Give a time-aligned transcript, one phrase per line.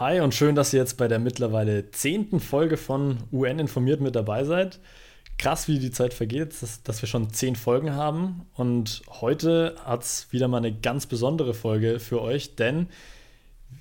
[0.00, 4.16] Hi und schön, dass ihr jetzt bei der mittlerweile zehnten Folge von UN informiert mit
[4.16, 4.80] dabei seid.
[5.38, 8.44] Krass, wie die Zeit vergeht, dass, dass wir schon zehn Folgen haben.
[8.54, 12.88] Und heute hat es wieder mal eine ganz besondere Folge für euch, denn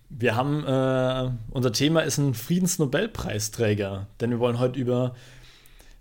[0.09, 4.05] wir haben, äh, unser Thema ist ein Friedensnobelpreisträger.
[4.21, 5.15] Denn wir wollen heute über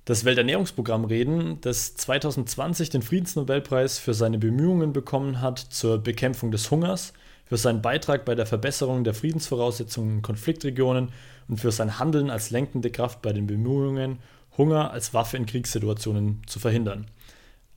[0.05, 6.71] das Welternährungsprogramm reden, das 2020 den Friedensnobelpreis für seine Bemühungen bekommen hat zur Bekämpfung des
[6.71, 7.15] Hungers
[7.45, 11.13] für seinen Beitrag bei der Verbesserung der Friedensvoraussetzungen in Konfliktregionen
[11.49, 14.19] und für sein Handeln als lenkende Kraft bei den Bemühungen,
[14.57, 17.07] Hunger als Waffe in Kriegssituationen zu verhindern.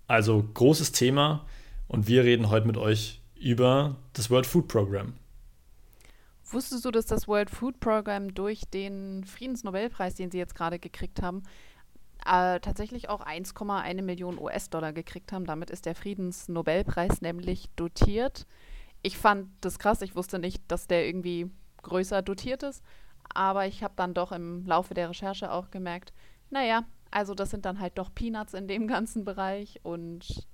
[0.08, 1.46] Also großes Thema
[1.88, 5.14] und wir reden heute mit euch über das World Food Program.
[6.52, 11.22] Wusstest du, dass das World Food Program durch den Friedensnobelpreis, den sie jetzt gerade gekriegt
[11.22, 11.44] haben,
[12.24, 15.46] äh, tatsächlich auch 1,1 Millionen US-Dollar gekriegt haben?
[15.46, 18.46] Damit ist der Friedensnobelpreis nämlich dotiert
[19.06, 20.02] ich fand das krass.
[20.02, 21.52] Ich wusste nicht, dass der irgendwie
[21.84, 22.84] größer dotiert ist.
[23.32, 26.12] Aber ich habe dann doch im Laufe der Recherche auch gemerkt,
[26.50, 29.80] naja, also das sind dann halt doch Peanuts in dem ganzen Bereich.
[29.84, 30.48] Und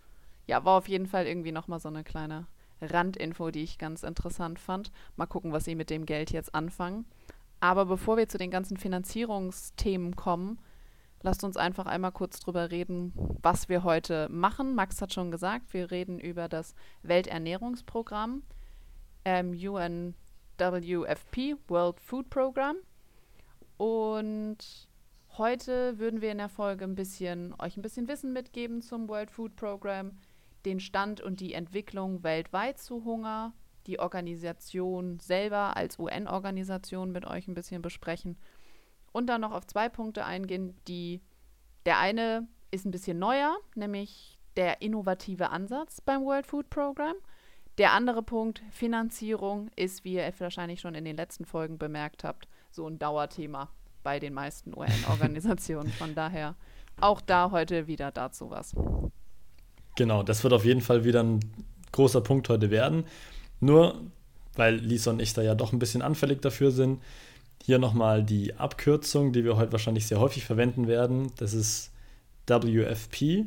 [0.48, 2.46] ja, war auf jeden Fall irgendwie nochmal so eine kleine
[2.82, 4.92] Randinfo, die ich ganz interessant fand.
[5.16, 7.06] Mal gucken, was sie mit dem Geld jetzt anfangen.
[7.62, 10.60] Aber bevor wir zu den ganzen Finanzierungsthemen kommen,
[11.22, 14.76] lasst uns einfach einmal kurz drüber reden, was wir heute machen.
[14.76, 18.44] Max hat schon gesagt, wir reden über das Welternährungsprogramm,
[19.26, 22.78] ähm, UNWFP, World Food Program.
[23.78, 24.58] Und
[25.38, 29.32] heute würden wir in der Folge ein bisschen, euch ein bisschen Wissen mitgeben zum World
[29.32, 30.12] Food Program,
[30.66, 33.54] den Stand und die Entwicklung weltweit zu Hunger,
[33.88, 38.38] die Organisation selber als UN-Organisation mit euch ein bisschen besprechen
[39.12, 41.22] und dann noch auf zwei Punkte eingehen, die
[41.86, 47.16] der eine ist ein bisschen neuer, nämlich der innovative Ansatz beim World Food Program.
[47.78, 52.48] Der andere Punkt, Finanzierung, ist, wie ihr wahrscheinlich schon in den letzten Folgen bemerkt habt,
[52.70, 53.70] so ein Dauerthema
[54.04, 55.92] bei den meisten UN-Organisationen.
[55.92, 56.56] Von daher
[57.00, 58.76] auch da heute wieder dazu was.
[59.96, 61.40] Genau, das wird auf jeden Fall wieder ein
[61.92, 63.06] großer Punkt heute werden.
[63.60, 64.02] Nur,
[64.56, 67.02] weil Lisa und ich da ja doch ein bisschen anfällig dafür sind,
[67.64, 71.32] hier nochmal die Abkürzung, die wir heute wahrscheinlich sehr häufig verwenden werden.
[71.38, 71.92] Das ist
[72.48, 73.46] WFP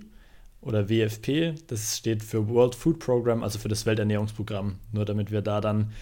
[0.61, 1.55] oder WFP.
[1.67, 4.79] Das steht für World Food Program, also für das Welternährungsprogramm.
[4.93, 5.93] Nur damit wir da dann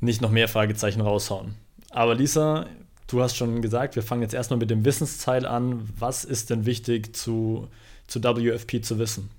[0.00, 1.54] nicht noch mehr Fragezeichen raushauen.
[1.90, 2.66] Aber Lisa,
[3.06, 5.88] du hast schon gesagt, wir fangen jetzt erstmal mit dem Wissensteil an.
[5.98, 7.68] Was ist denn wichtig zu,
[8.06, 9.30] zu WFP zu wissen?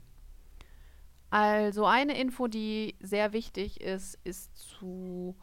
[1.29, 5.35] Also eine Info, die sehr wichtig ist, ist zu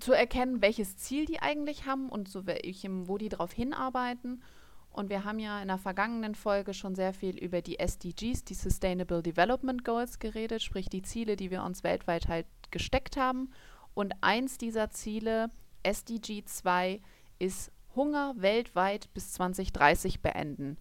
[0.00, 4.42] zu erkennen, welches Ziel die eigentlich haben und zu welchem, wo die darauf hinarbeiten.
[4.90, 8.54] Und wir haben ja in der vergangenen Folge schon sehr viel über die SDGs, die
[8.54, 13.50] Sustainable Development Goals, geredet, sprich die Ziele, die wir uns weltweit halt gesteckt haben.
[13.94, 15.50] Und eins dieser Ziele,
[15.82, 17.00] SDG 2,
[17.38, 20.78] ist Hunger weltweit bis 2030 beenden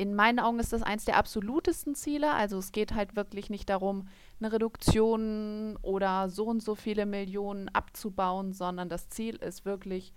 [0.00, 2.32] in meinen Augen ist das eins der absolutesten Ziele.
[2.32, 4.08] Also es geht halt wirklich nicht darum,
[4.40, 10.12] eine Reduktion oder so und so viele Millionen abzubauen, sondern das Ziel ist wirklich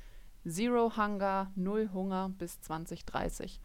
[0.47, 3.59] Zero Hunger, Null Hunger bis 2030.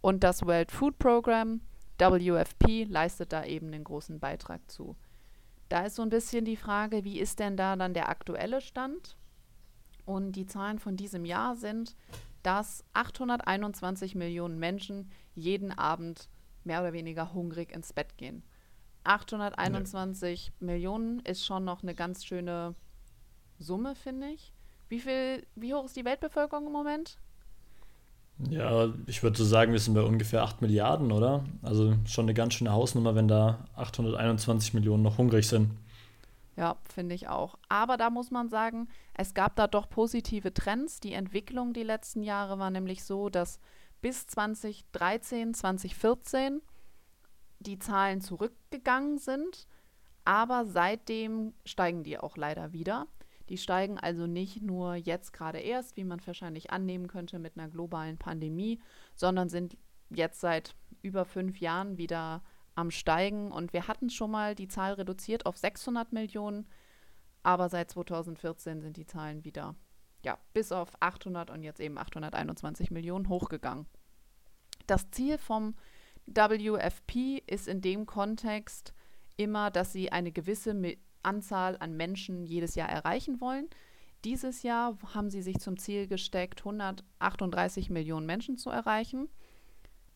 [0.00, 1.60] Und das World Food Program,
[1.98, 4.96] WFP, leistet da eben den großen Beitrag zu.
[5.68, 9.16] Da ist so ein bisschen die Frage, wie ist denn da dann der aktuelle Stand?
[10.04, 11.96] Und die Zahlen von diesem Jahr sind,
[12.42, 16.28] dass 821 Millionen Menschen jeden Abend
[16.64, 18.42] mehr oder weniger hungrig ins Bett gehen.
[19.04, 20.52] 821 ja.
[20.66, 22.74] Millionen ist schon noch eine ganz schöne
[23.58, 24.52] Summe, finde ich.
[24.88, 27.18] Wie viel, wie hoch ist die Weltbevölkerung im Moment?
[28.50, 31.44] Ja, ich würde so sagen, wir sind bei ungefähr 8 Milliarden, oder?
[31.62, 35.70] Also schon eine ganz schöne Hausnummer, wenn da 821 Millionen noch hungrig sind.
[36.56, 37.56] Ja, finde ich auch.
[37.68, 41.00] Aber da muss man sagen, es gab da doch positive Trends.
[41.00, 43.60] Die Entwicklung die letzten Jahre war nämlich so, dass
[44.00, 46.60] bis 2013, 2014
[47.66, 49.66] die Zahlen zurückgegangen sind.
[50.24, 53.08] Aber seitdem steigen die auch leider wieder.
[53.50, 57.68] Die steigen also nicht nur jetzt gerade erst, wie man wahrscheinlich annehmen könnte mit einer
[57.68, 58.80] globalen Pandemie,
[59.14, 59.76] sondern sind
[60.08, 62.42] jetzt seit über fünf Jahren wieder
[62.74, 66.66] am Steigen und wir hatten schon mal die Zahl reduziert auf 600 Millionen,
[67.42, 69.76] aber seit 2014 sind die Zahlen wieder
[70.24, 73.86] ja, bis auf 800 und jetzt eben 821 Millionen hochgegangen.
[74.86, 75.74] Das Ziel vom
[76.26, 78.94] WFP ist in dem Kontext
[79.36, 80.74] immer, dass sie eine gewisse
[81.22, 83.68] Anzahl an Menschen jedes Jahr erreichen wollen.
[84.24, 89.28] Dieses Jahr haben sie sich zum Ziel gesteckt, 138 Millionen Menschen zu erreichen.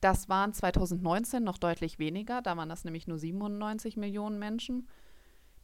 [0.01, 4.89] Das waren 2019 noch deutlich weniger, da waren das nämlich nur 97 Millionen Menschen.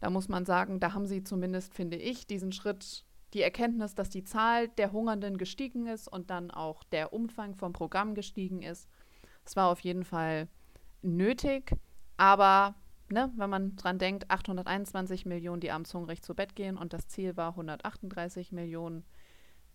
[0.00, 4.10] Da muss man sagen, da haben sie zumindest, finde ich, diesen Schritt, die Erkenntnis, dass
[4.10, 8.88] die Zahl der Hungernden gestiegen ist und dann auch der Umfang vom Programm gestiegen ist.
[9.44, 10.48] Es war auf jeden Fall
[11.02, 11.72] nötig,
[12.16, 12.74] aber
[13.10, 17.08] ne, wenn man dran denkt, 821 Millionen, die abends hungrig zu Bett gehen und das
[17.08, 19.04] Ziel war 138 Millionen,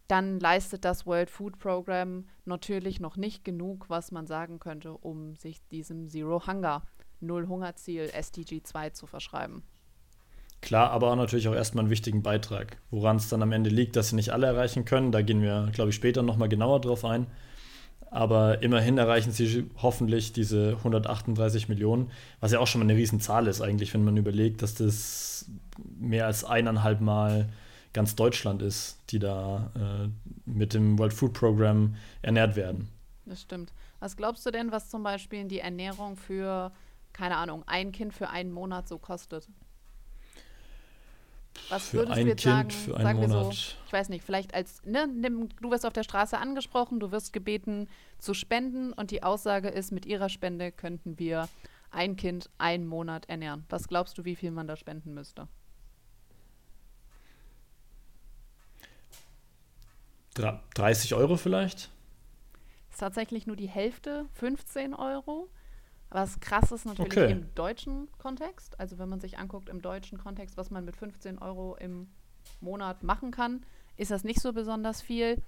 [0.07, 5.35] dann leistet das World Food Program natürlich noch nicht genug, was man sagen könnte, um
[5.35, 6.83] sich diesem Zero Hunger,
[7.19, 9.63] Null Hungerziel SDG 2 zu verschreiben.
[10.61, 12.77] Klar, aber auch natürlich auch erstmal einen wichtigen Beitrag.
[12.89, 15.69] Woran es dann am Ende liegt, dass sie nicht alle erreichen können, da gehen wir,
[15.73, 17.27] glaube ich, später nochmal genauer drauf ein.
[18.11, 23.47] Aber immerhin erreichen sie hoffentlich diese 138 Millionen, was ja auch schon mal eine Riesenzahl
[23.47, 25.45] ist eigentlich, wenn man überlegt, dass das
[25.99, 27.49] mehr als eineinhalb Mal
[27.93, 30.09] ganz Deutschland ist, die da äh,
[30.49, 32.89] mit dem World Food Program ernährt werden.
[33.25, 33.73] Das stimmt.
[33.99, 36.71] Was glaubst du denn, was zum Beispiel die Ernährung für,
[37.13, 39.47] keine Ahnung, ein Kind für einen Monat so kostet?
[41.69, 42.69] Was für würdest ein du jetzt Kind sagen?
[42.71, 43.53] für einen sagen Monat.
[43.53, 47.11] so, ich weiß nicht, vielleicht als, ne, nimm, du wirst auf der Straße angesprochen, du
[47.11, 47.87] wirst gebeten
[48.17, 51.47] zu spenden und die Aussage ist, mit ihrer Spende könnten wir
[51.91, 53.65] ein Kind einen Monat ernähren.
[53.69, 55.47] Was glaubst du, wie viel man da spenden müsste?
[60.35, 61.89] Dra- 30 Euro vielleicht?
[62.91, 65.49] Ist tatsächlich nur die Hälfte, 15 Euro.
[66.09, 67.31] Aber das krass ist natürlich Okay.
[67.31, 68.79] im deutschen Kontext.
[68.79, 72.07] Also wenn man sich anguckt im deutschen Kontext, was man mit 15 Euro im
[72.61, 73.61] Monat machen kann,
[73.97, 75.41] ist das nicht so besonders viel.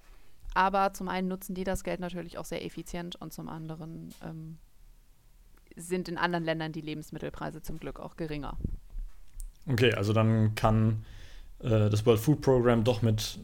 [0.53, 4.57] Aber zum einen nutzen die das Geld natürlich auch sehr effizient und zum anderen ähm,
[5.75, 8.57] sind in anderen Ländern die Lebensmittelpreise zum Glück auch geringer.
[9.67, 11.05] Okay, also dann kann
[11.59, 13.39] äh, das World Food Program doch mit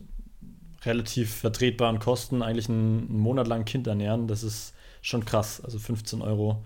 [0.84, 4.28] relativ vertretbaren Kosten eigentlich einen, einen Monat lang ein Kind ernähren.
[4.28, 5.62] Das ist schon krass.
[5.64, 6.64] Also 15 Euro,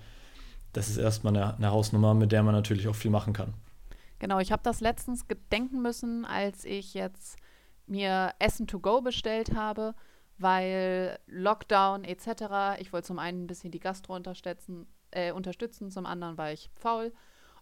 [0.73, 3.53] das ist erstmal eine, eine Hausnummer, mit der man natürlich auch viel machen kann.
[4.19, 7.37] Genau, ich habe das letztens gedenken müssen, als ich jetzt
[7.87, 9.95] mir Essen to go bestellt habe,
[10.37, 12.79] weil Lockdown etc.
[12.79, 16.69] Ich wollte zum einen ein bisschen die Gastro unterstützen, äh, unterstützen zum anderen war ich
[16.75, 17.11] faul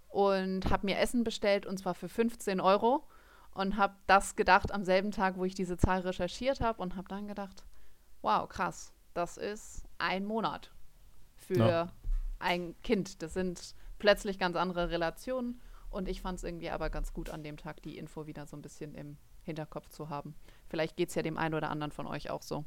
[0.07, 3.07] und habe mir Essen bestellt und zwar für 15 Euro
[3.53, 7.07] und habe das gedacht am selben Tag, wo ich diese Zahl recherchiert habe und habe
[7.07, 7.63] dann gedacht,
[8.21, 10.71] wow, krass, das ist ein Monat
[11.35, 11.91] für Ja.
[12.39, 13.21] Ein Kind.
[13.21, 15.59] Das sind plötzlich ganz andere Relationen
[15.89, 18.55] und ich fand es irgendwie aber ganz gut an dem Tag, die Info wieder so
[18.55, 20.35] ein bisschen im Hinterkopf zu haben.
[20.69, 22.65] Vielleicht geht es ja dem einen oder anderen von euch auch so.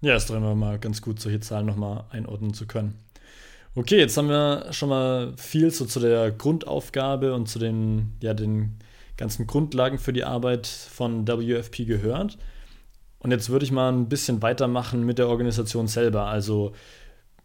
[0.00, 2.98] Ja, ist doch immer mal ganz gut, solche Zahlen nochmal einordnen zu können.
[3.74, 8.34] Okay, jetzt haben wir schon mal viel so zu der Grundaufgabe und zu den, ja,
[8.34, 8.78] den
[9.16, 12.38] ganzen Grundlagen für die Arbeit von WFP gehört.
[13.18, 16.26] Und jetzt würde ich mal ein bisschen weitermachen mit der Organisation selber.
[16.26, 16.72] Also,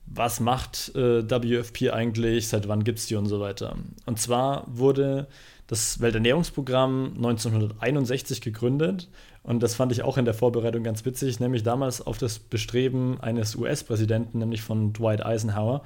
[0.08, 3.76] was macht äh, WFP eigentlich, seit wann gibt es die und so weiter.
[4.06, 5.28] Und zwar wurde
[5.68, 9.10] das Welternährungsprogramm 1961 gegründet
[9.46, 13.22] und das fand ich auch in der Vorbereitung ganz witzig, nämlich damals auf das Bestreben
[13.22, 15.84] eines US-Präsidenten, nämlich von Dwight Eisenhower.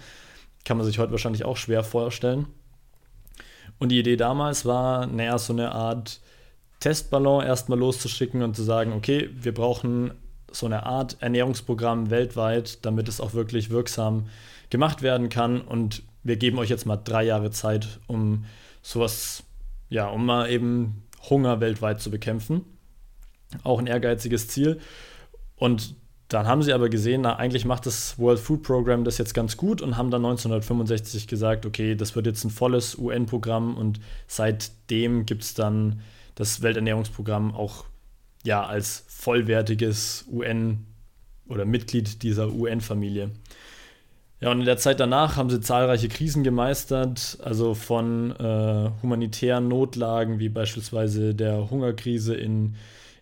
[0.64, 2.48] Kann man sich heute wahrscheinlich auch schwer vorstellen.
[3.78, 6.22] Und die Idee damals war, naja, so eine Art
[6.80, 10.12] Testballon erstmal loszuschicken und zu sagen, okay, wir brauchen
[10.52, 14.28] so eine Art Ernährungsprogramm weltweit, damit es auch wirklich wirksam
[14.70, 15.62] gemacht werden kann.
[15.62, 18.46] Und wir geben euch jetzt mal drei Jahre Zeit, um
[18.82, 19.44] sowas,
[19.90, 22.66] ja, um mal eben Hunger weltweit zu bekämpfen.
[23.64, 24.80] Auch ein ehrgeiziges Ziel.
[25.56, 25.96] Und
[26.30, 29.58] dann haben sie aber gesehen, na, eigentlich macht das World Food Program das jetzt ganz
[29.58, 35.26] gut und haben dann 1965 gesagt, okay, das wird jetzt ein volles UN-Programm und seitdem
[35.26, 36.02] gibt es dann
[36.36, 37.86] das Welternährungsprogramm auch
[38.44, 40.86] ja als vollwertiges UN
[41.48, 43.32] oder Mitglied dieser UN-Familie.
[44.42, 49.68] Ja, und in der Zeit danach haben sie zahlreiche Krisen gemeistert, also von äh, humanitären
[49.68, 52.76] Notlagen wie beispielsweise der Hungerkrise in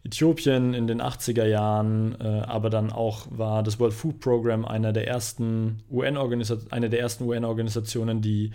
[0.04, 4.94] Äthiopien in den 80er Jahren, äh, aber dann auch war das World Food Program einer
[4.94, 8.52] der ersten UN-Organisationen, eine der ersten UN-Organisationen, die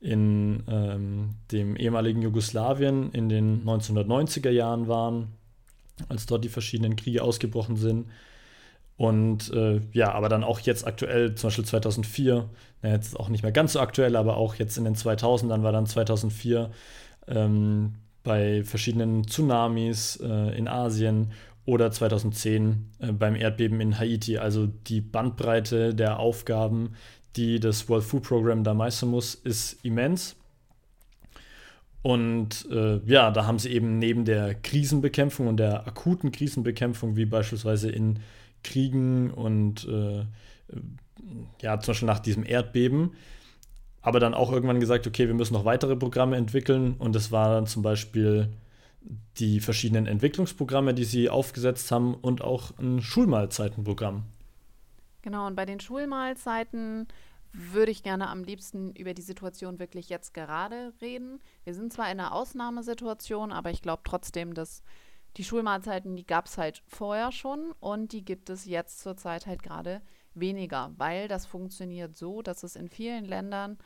[0.00, 5.28] in ähm, dem ehemaligen Jugoslawien in den 1990er Jahren waren,
[6.08, 8.06] als dort die verschiedenen Kriege ausgebrochen sind.
[8.96, 12.50] Und äh, ja, aber dann auch jetzt aktuell, zum Beispiel 2004,
[12.82, 15.72] na, jetzt auch nicht mehr ganz so aktuell, aber auch jetzt in den 2000ern war
[15.72, 16.70] dann 2004
[17.26, 21.32] ähm, bei verschiedenen Tsunamis äh, in Asien
[21.64, 24.38] oder 2010 äh, beim Erdbeben in Haiti.
[24.38, 26.94] Also die Bandbreite der Aufgaben,
[27.36, 30.36] die das World Food Program da meistern muss, ist immens.
[32.02, 37.26] Und äh, ja, da haben sie eben neben der Krisenbekämpfung und der akuten Krisenbekämpfung, wie
[37.26, 38.20] beispielsweise in
[38.62, 40.24] Kriegen und äh,
[41.60, 43.12] ja, zum Beispiel nach diesem Erdbeben,
[44.02, 47.54] aber dann auch irgendwann gesagt, okay, wir müssen noch weitere Programme entwickeln und das war
[47.54, 48.48] dann zum Beispiel
[49.38, 54.24] die verschiedenen Entwicklungsprogramme, die sie aufgesetzt haben und auch ein Schulmahlzeitenprogramm.
[55.22, 57.06] Genau, und bei den Schulmahlzeiten
[57.52, 61.40] würde ich gerne am liebsten über die Situation wirklich jetzt gerade reden.
[61.64, 64.82] Wir sind zwar in einer Ausnahmesituation, aber ich glaube trotzdem, dass
[65.36, 69.62] die Schulmahlzeiten, die gab es halt vorher schon und die gibt es jetzt zurzeit halt
[69.62, 70.00] gerade
[70.34, 73.78] weniger, weil das funktioniert so, dass es in vielen Ländern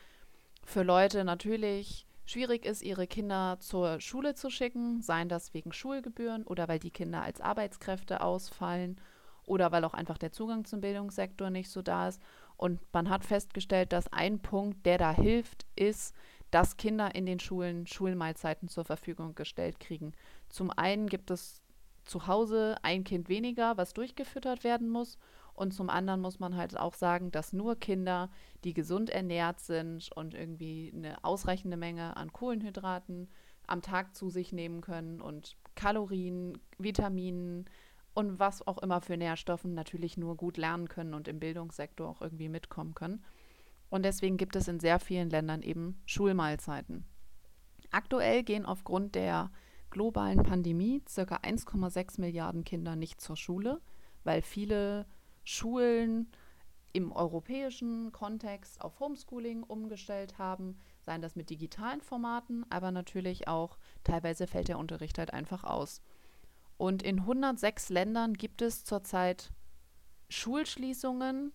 [0.63, 6.43] für Leute natürlich schwierig ist, ihre Kinder zur Schule zu schicken, seien das wegen Schulgebühren
[6.43, 8.99] oder weil die Kinder als Arbeitskräfte ausfallen
[9.45, 12.21] oder weil auch einfach der Zugang zum Bildungssektor nicht so da ist.
[12.57, 16.15] Und man hat festgestellt, dass ein Punkt, der da hilft, ist,
[16.51, 20.13] dass Kinder in den Schulen Schulmahlzeiten zur Verfügung gestellt kriegen.
[20.49, 21.61] Zum einen gibt es
[22.05, 25.17] zu Hause ein Kind weniger, was durchgefüttert werden muss.
[25.53, 28.29] Und zum anderen muss man halt auch sagen, dass nur Kinder,
[28.63, 33.29] die gesund ernährt sind und irgendwie eine ausreichende Menge an Kohlenhydraten
[33.67, 37.65] am Tag zu sich nehmen können und Kalorien, Vitaminen
[38.15, 42.21] und was auch immer für Nährstoffen natürlich nur gut lernen können und im Bildungssektor auch
[42.21, 43.23] irgendwie mitkommen können.
[43.89, 47.05] Und deswegen gibt es in sehr vielen Ländern eben Schulmahlzeiten.
[47.91, 49.51] Aktuell gehen aufgrund der
[49.91, 51.21] globalen Pandemie ca.
[51.21, 53.81] 1,6 Milliarden Kinder nicht zur Schule,
[54.23, 55.05] weil viele
[55.43, 56.31] Schulen
[56.93, 63.77] im europäischen Kontext auf Homeschooling umgestellt haben, seien das mit digitalen Formaten, aber natürlich auch
[64.05, 66.01] teilweise fällt der Unterricht halt einfach aus.
[66.77, 69.51] Und in 106 Ländern gibt es zurzeit
[70.29, 71.53] Schulschließungen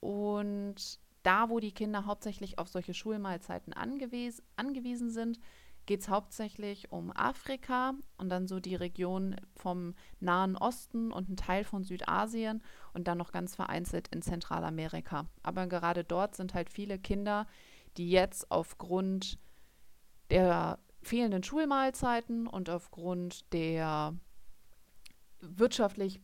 [0.00, 5.38] und da, wo die Kinder hauptsächlich auf solche Schulmahlzeiten angewies angewiesen sind,
[5.86, 11.36] geht es hauptsächlich um Afrika und dann so die Region vom Nahen Osten und ein
[11.36, 15.26] Teil von Südasien und dann noch ganz vereinzelt in Zentralamerika.
[15.42, 17.46] Aber gerade dort sind halt viele Kinder,
[17.96, 19.38] die jetzt aufgrund
[20.30, 24.14] der fehlenden Schulmahlzeiten und aufgrund der
[25.42, 26.20] wirtschaftlich,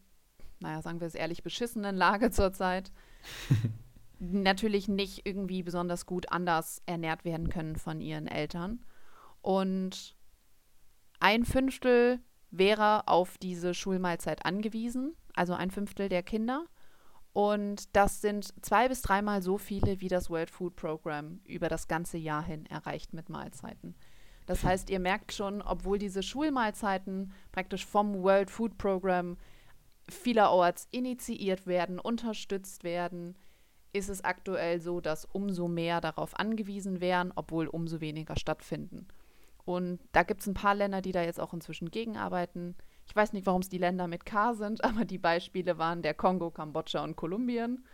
[0.61, 2.91] naja, sagen wir es ehrlich, beschissenen Lage zurzeit
[4.19, 8.85] natürlich nicht irgendwie besonders gut anders ernährt werden können von ihren Eltern.
[9.41, 10.17] Und
[11.21, 12.21] ein Fünftel
[12.51, 16.67] wäre auf diese Schulmahlzeit angewiesen, also ein Fünftel der Kinder.
[17.33, 21.87] Und das sind zwei bis dreimal so viele, wie das World Food Program über das
[21.87, 23.95] ganze Jahr hin erreicht mit Mahlzeiten.
[24.49, 29.37] Das heißt, ihr merkt schon, obwohl diese Schulmahlzeiten praktisch vom World Food Program
[30.09, 33.37] vielerorts initiiert werden, unterstützt werden,
[33.93, 39.07] ist es aktuell so, dass umso mehr darauf angewiesen wären, obwohl umso weniger stattfinden.
[39.67, 42.75] Und da gibt es ein paar Länder, die da jetzt auch inzwischen gegenarbeiten.
[43.07, 46.14] Ich weiß nicht, warum es die Länder mit K sind, aber die Beispiele waren der
[46.14, 47.85] Kongo, Kambodscha und Kolumbien.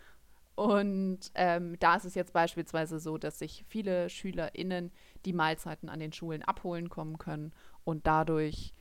[0.55, 4.93] Und ähm, da ist es jetzt beispielsweise so, dass sich viele SchülerInnen
[5.25, 7.53] die Mahlzeiten an den Schulen abholen kommen können
[7.85, 8.75] und dadurch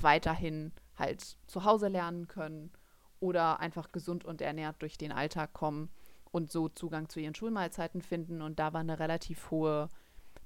[0.00, 2.70] weiterhin halt zu Hause lernen können
[3.18, 5.90] oder einfach gesund und ernährt durch den Alltag kommen
[6.30, 8.42] und so Zugang zu ihren Schulmahlzeiten finden.
[8.42, 9.88] Und da war eine relativ hohe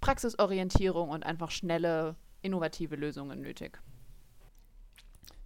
[0.01, 3.81] Praxisorientierung und einfach schnelle, innovative Lösungen nötig.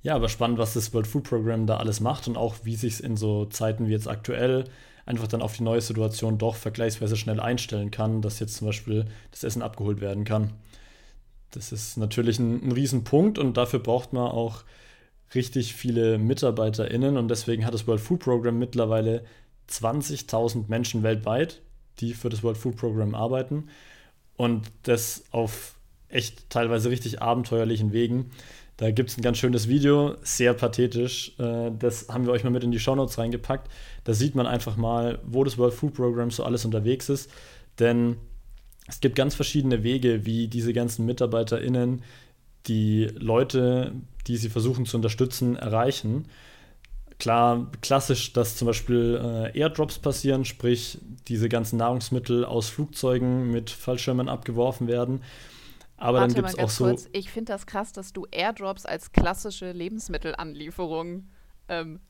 [0.02, 2.94] Ja, aber spannend, was das World Food Program da alles macht und auch wie sich
[2.94, 4.64] es in so Zeiten wie jetzt aktuell
[5.08, 9.06] einfach dann auf die neue Situation doch vergleichsweise schnell einstellen kann, dass jetzt zum Beispiel
[9.30, 10.52] das Essen abgeholt werden kann.
[11.50, 14.64] Das ist natürlich ein, ein Riesenpunkt und dafür braucht man auch
[15.34, 19.24] richtig viele MitarbeiterInnen und deswegen hat das World Food Program mittlerweile
[19.70, 21.62] 20.000 Menschen weltweit,
[22.00, 23.68] die für das World Food Program arbeiten.
[24.36, 25.74] Und das auf
[26.08, 28.30] echt teilweise richtig abenteuerlichen Wegen.
[28.78, 31.32] Da gibt es ein ganz schönes Video, sehr pathetisch.
[31.38, 33.68] Äh, das haben wir euch mal mit in die Shownotes reingepackt.
[34.04, 37.28] Da sieht man einfach mal, wo das World Food Program so alles unterwegs ist.
[37.80, 38.16] Denn
[38.86, 42.02] es gibt ganz verschiedene Wege, wie diese ganzen MitarbeiterInnen
[42.66, 43.92] die Leute,
[44.28, 46.26] die sie versuchen zu unterstützen, erreichen.
[47.18, 53.70] Klar, klassisch, dass zum Beispiel äh, Airdrops passieren, sprich diese ganzen Nahrungsmittel aus Flugzeugen mit
[53.70, 55.22] Fallschirmen abgeworfen werden.
[55.98, 56.84] Aber Warte dann gibt es auch so.
[56.84, 57.08] Kurz.
[57.12, 61.28] Ich finde das krass, dass du Airdrops als klassische Lebensmittelanlieferung
[61.68, 62.00] ähm,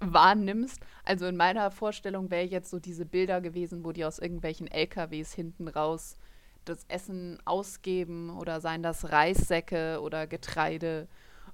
[0.00, 0.80] wahrnimmst.
[1.04, 5.32] Also in meiner Vorstellung wäre jetzt so diese Bilder gewesen, wo die aus irgendwelchen LKWs
[5.32, 6.18] hinten raus
[6.64, 11.08] das Essen ausgeben oder seien das Reissäcke oder Getreide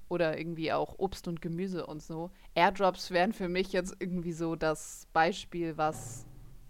[0.09, 2.31] oder irgendwie auch Obst und Gemüse und so.
[2.55, 6.25] Airdrops wären für mich jetzt irgendwie so das Beispiel, was,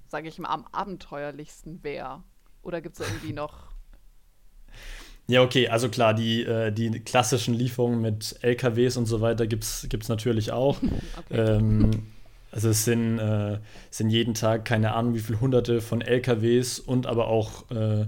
[0.08, 2.24] sage ich mal, am abenteuerlichsten wäre.
[2.62, 3.73] Oder gibt es irgendwie noch.
[5.28, 9.64] Ja, okay, also klar, die, äh, die klassischen Lieferungen mit LKWs und so weiter gibt
[9.64, 10.78] es natürlich auch.
[11.18, 11.40] okay.
[11.40, 11.92] ähm,
[12.52, 13.58] also es sind, äh,
[13.90, 18.06] sind jeden Tag keine Ahnung wie viele hunderte von LKWs und aber auch äh,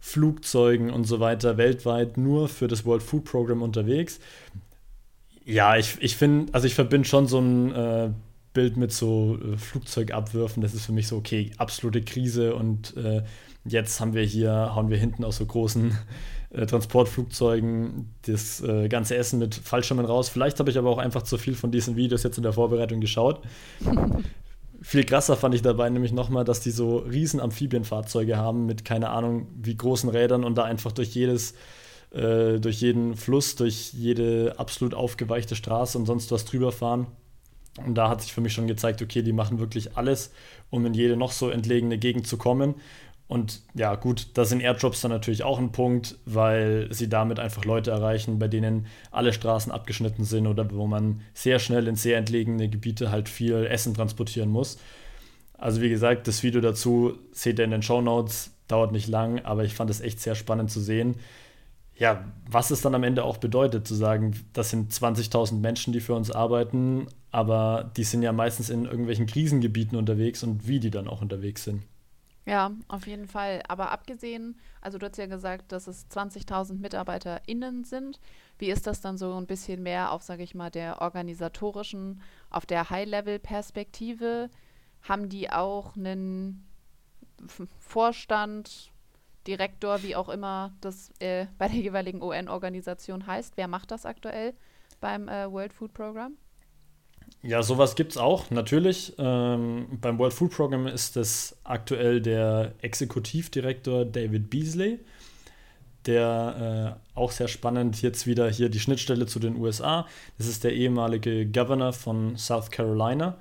[0.00, 4.18] Flugzeugen und so weiter weltweit nur für das World Food Program unterwegs.
[5.44, 8.10] Ja, ich, ich finde, also ich verbinde schon so ein äh,
[8.54, 10.62] Bild mit so äh, Flugzeugabwürfen.
[10.62, 13.22] Das ist für mich so, okay, absolute Krise und äh,
[13.64, 15.96] jetzt haben wir hier, hauen wir hinten aus so großen
[16.52, 20.28] äh, Transportflugzeugen das äh, ganze Essen mit Fallschirmen raus.
[20.28, 23.00] Vielleicht habe ich aber auch einfach zu viel von diesen Videos jetzt in der Vorbereitung
[23.00, 23.40] geschaut.
[24.82, 29.10] viel krasser fand ich dabei nämlich nochmal, dass die so riesen Amphibienfahrzeuge haben mit keine
[29.10, 31.54] Ahnung wie großen Rädern und da einfach durch jedes
[32.12, 37.06] äh, durch jeden Fluss, durch jede absolut aufgeweichte Straße und sonst was drüber fahren.
[37.86, 40.30] Und da hat sich für mich schon gezeigt, okay, die machen wirklich alles,
[40.68, 42.74] um in jede noch so entlegene Gegend zu kommen.
[43.32, 47.64] Und ja, gut, da sind Airdrops dann natürlich auch ein Punkt, weil sie damit einfach
[47.64, 52.18] Leute erreichen, bei denen alle Straßen abgeschnitten sind oder wo man sehr schnell in sehr
[52.18, 54.76] entlegene Gebiete halt viel Essen transportieren muss.
[55.54, 59.42] Also wie gesagt, das Video dazu seht ihr in den Show Notes, dauert nicht lang,
[59.46, 61.14] aber ich fand es echt sehr spannend zu sehen.
[61.96, 66.00] Ja, was es dann am Ende auch bedeutet, zu sagen, das sind 20.000 Menschen, die
[66.00, 70.90] für uns arbeiten, aber die sind ja meistens in irgendwelchen Krisengebieten unterwegs und wie die
[70.90, 71.84] dann auch unterwegs sind.
[72.44, 73.62] Ja, auf jeden Fall.
[73.68, 78.18] Aber abgesehen, also du hast ja gesagt, dass es 20.000 MitarbeiterInnen sind.
[78.58, 82.20] Wie ist das dann so ein bisschen mehr auf, sage ich mal, der organisatorischen,
[82.50, 84.50] auf der High-Level-Perspektive?
[85.02, 86.66] Haben die auch einen
[87.78, 88.92] Vorstand,
[89.46, 93.56] Direktor, wie auch immer das äh, bei der jeweiligen UN-Organisation heißt?
[93.56, 94.54] Wer macht das aktuell
[95.00, 96.36] beim äh, World Food Program?
[97.42, 99.14] Ja, sowas gibt es auch, natürlich.
[99.18, 105.00] Ähm, beim World Food Program ist es aktuell der Exekutivdirektor David Beasley,
[106.06, 110.06] der äh, auch sehr spannend jetzt wieder hier die Schnittstelle zu den USA.
[110.38, 113.38] Das ist der ehemalige Governor von South Carolina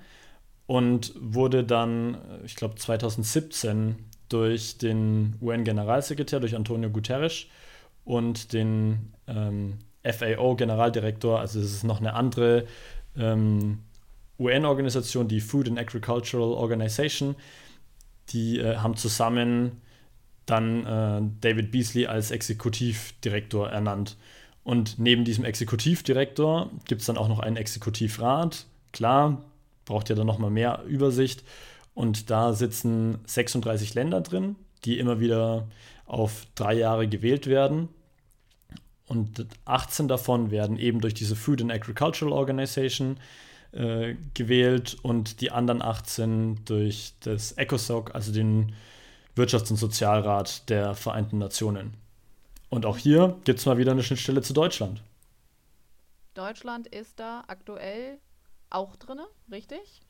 [0.67, 3.95] und wurde dann, ich glaube, 2017
[4.29, 7.45] durch den UN-Generalsekretär, durch Antonio Guterres
[8.05, 12.65] und den ähm, FAO-Generaldirektor, also es ist noch eine andere
[13.18, 13.80] ähm,
[14.39, 17.35] UN-Organisation, die Food and Agricultural Organization,
[18.29, 19.81] die äh, haben zusammen
[20.46, 24.18] dann äh, David Beasley als Exekutivdirektor ernannt.
[24.64, 28.66] Und neben diesem Exekutivdirektor gibt es dann auch noch einen Exekutivrat.
[28.92, 29.44] Klar,
[29.85, 31.44] braucht ja dann nochmal mehr Übersicht.
[31.94, 35.68] Und da sitzen 36 Länder drin, die immer wieder
[36.05, 37.90] auf drei Jahre gewählt werden.
[39.07, 43.18] Und 18 davon werden eben durch diese Food and Agricultural Organization
[43.74, 48.74] äh, gewählt und die anderen 18 durch das ECOSOC, also den
[49.35, 51.94] Wirtschafts- und Sozialrat der Vereinten Nationen.
[52.70, 55.01] Und auch hier gibt es mal wieder eine Schnittstelle zu Deutschland.
[56.33, 58.18] Deutschland ist da aktuell
[58.70, 59.20] auch drin,
[59.51, 60.01] richtig?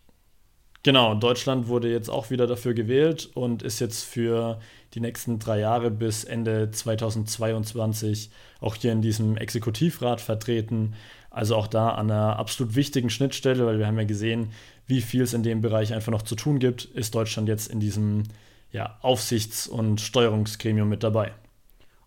[0.83, 4.59] Genau, Deutschland wurde jetzt auch wieder dafür gewählt und ist jetzt für
[4.93, 10.95] die nächsten drei Jahre bis Ende 2022 auch hier in diesem Exekutivrat vertreten.
[11.29, 14.51] Also auch da an einer absolut wichtigen Schnittstelle, weil wir haben ja gesehen,
[14.87, 17.79] wie viel es in dem Bereich einfach noch zu tun gibt, ist Deutschland jetzt in
[17.79, 18.23] diesem
[18.71, 21.33] ja, Aufsichts- und Steuerungsgremium mit dabei.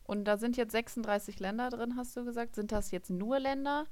[0.04, 2.54] Und da sind jetzt 36 Länder drin, hast du gesagt.
[2.54, 3.86] Sind das jetzt nur Länder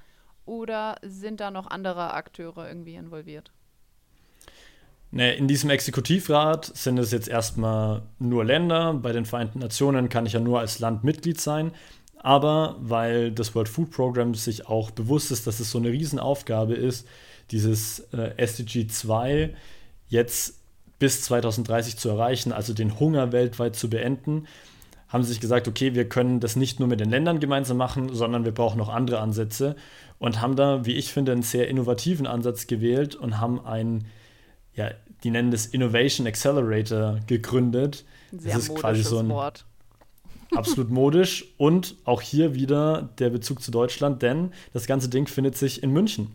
[0.44, 3.50] oder sind da noch andere Akteure irgendwie involviert?
[5.14, 8.94] Ne, in diesem Exekutivrat sind es jetzt erstmal nur Länder.
[8.94, 11.72] Bei den Vereinten Nationen kann ich ja nur als Land Mitglied sein.
[12.16, 16.74] Aber weil das World Food Program sich auch bewusst ist, dass es so eine Riesenaufgabe
[16.74, 17.06] ist,
[17.50, 19.54] dieses äh, SDG 2
[20.08, 20.54] jetzt
[20.98, 24.46] bis 2030 zu erreichen, also den Hunger weltweit zu beenden,
[25.08, 28.14] haben sie sich gesagt, okay, wir können das nicht nur mit den Ländern gemeinsam machen,
[28.14, 29.76] sondern wir brauchen noch andere Ansätze
[30.18, 34.06] und haben da, wie ich finde, einen sehr innovativen Ansatz gewählt und haben ein
[34.74, 34.90] ja,
[35.24, 38.04] die nennen das Innovation Accelerator gegründet.
[38.30, 39.66] Sehr das ist quasi so ein Wort.
[40.56, 45.56] absolut modisch und auch hier wieder der Bezug zu Deutschland, denn das ganze Ding findet
[45.56, 46.34] sich in München.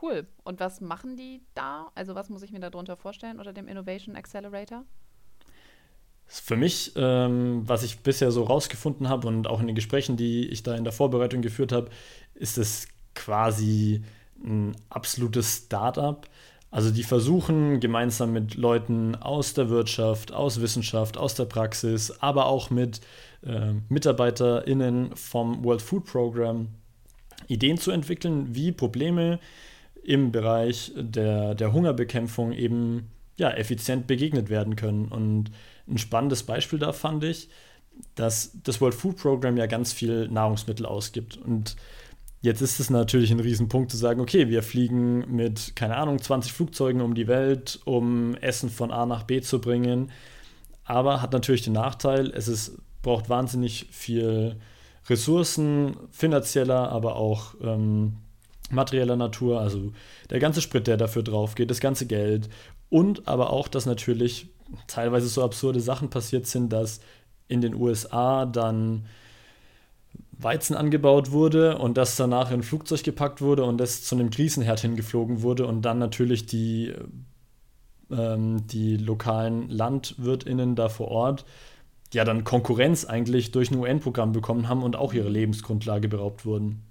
[0.00, 0.26] Cool.
[0.42, 1.90] Und was machen die da?
[1.94, 4.84] Also was muss ich mir darunter vorstellen unter dem Innovation Accelerator?
[6.26, 10.48] Für mich, ähm, was ich bisher so rausgefunden habe und auch in den Gesprächen, die
[10.48, 11.90] ich da in der Vorbereitung geführt habe,
[12.34, 14.02] ist es quasi
[14.42, 16.26] ein absolutes Startup,
[16.72, 22.46] also die versuchen gemeinsam mit Leuten aus der Wirtschaft, aus Wissenschaft, aus der Praxis, aber
[22.46, 23.02] auch mit
[23.46, 26.68] äh, MitarbeiterInnen vom World Food Program
[27.46, 29.38] Ideen zu entwickeln, wie Probleme
[30.02, 35.08] im Bereich der, der Hungerbekämpfung eben ja, effizient begegnet werden können.
[35.08, 35.50] Und
[35.86, 37.50] ein spannendes Beispiel da fand ich,
[38.14, 41.36] dass das World Food Program ja ganz viel Nahrungsmittel ausgibt.
[41.36, 41.76] Und
[42.42, 46.52] Jetzt ist es natürlich ein Riesenpunkt zu sagen, okay, wir fliegen mit, keine Ahnung, 20
[46.52, 50.10] Flugzeugen um die Welt, um Essen von A nach B zu bringen.
[50.84, 54.56] aber hat natürlich den Nachteil, es ist, braucht wahnsinnig viel
[55.08, 58.16] Ressourcen, finanzieller, aber auch ähm,
[58.70, 59.92] materieller Natur, also
[60.30, 62.48] der ganze Sprit, der dafür drauf geht, das ganze Geld
[62.88, 64.48] und aber auch, dass natürlich
[64.88, 67.00] teilweise so absurde Sachen passiert sind, dass
[67.46, 69.06] in den USA dann
[70.42, 74.30] Weizen angebaut wurde und das danach in ein Flugzeug gepackt wurde und das zu einem
[74.30, 76.92] Krisenherd hingeflogen wurde und dann natürlich die,
[78.10, 81.44] ähm, die lokalen LandwirtInnen da vor Ort
[82.12, 86.82] ja dann Konkurrenz eigentlich durch ein UN-Programm bekommen haben und auch ihre Lebensgrundlage beraubt wurden.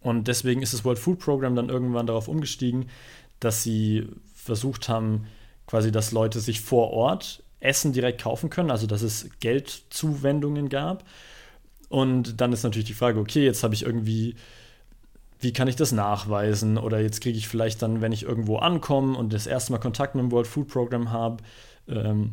[0.00, 2.86] Und deswegen ist das World Food Program dann irgendwann darauf umgestiegen,
[3.40, 5.26] dass sie versucht haben,
[5.66, 11.04] quasi, dass Leute sich vor Ort Essen direkt kaufen können, also dass es Geldzuwendungen gab.
[11.92, 14.34] Und dann ist natürlich die Frage, okay, jetzt habe ich irgendwie,
[15.40, 16.78] wie kann ich das nachweisen?
[16.78, 20.14] Oder jetzt kriege ich vielleicht dann, wenn ich irgendwo ankomme und das erste Mal Kontakt
[20.14, 21.42] mit dem World Food Program habe,
[21.86, 22.30] ähm,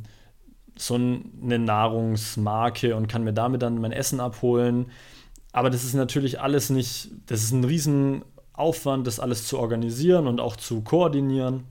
[0.77, 4.85] so eine Nahrungsmarke und kann mir damit dann mein Essen abholen.
[5.51, 10.39] Aber das ist natürlich alles nicht, das ist ein Riesenaufwand, das alles zu organisieren und
[10.39, 11.65] auch zu koordinieren.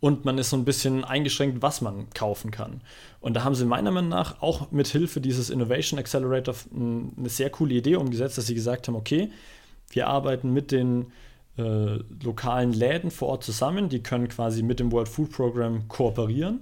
[0.00, 2.82] Und man ist so ein bisschen eingeschränkt, was man kaufen kann.
[3.20, 7.50] Und da haben sie meiner Meinung nach auch mit Hilfe dieses Innovation Accelerator eine sehr
[7.50, 9.30] coole Idee umgesetzt, dass sie gesagt haben, okay,
[9.90, 11.12] wir arbeiten mit den
[11.56, 16.60] äh, lokalen Läden vor Ort zusammen, die können quasi mit dem World Food Program kooperieren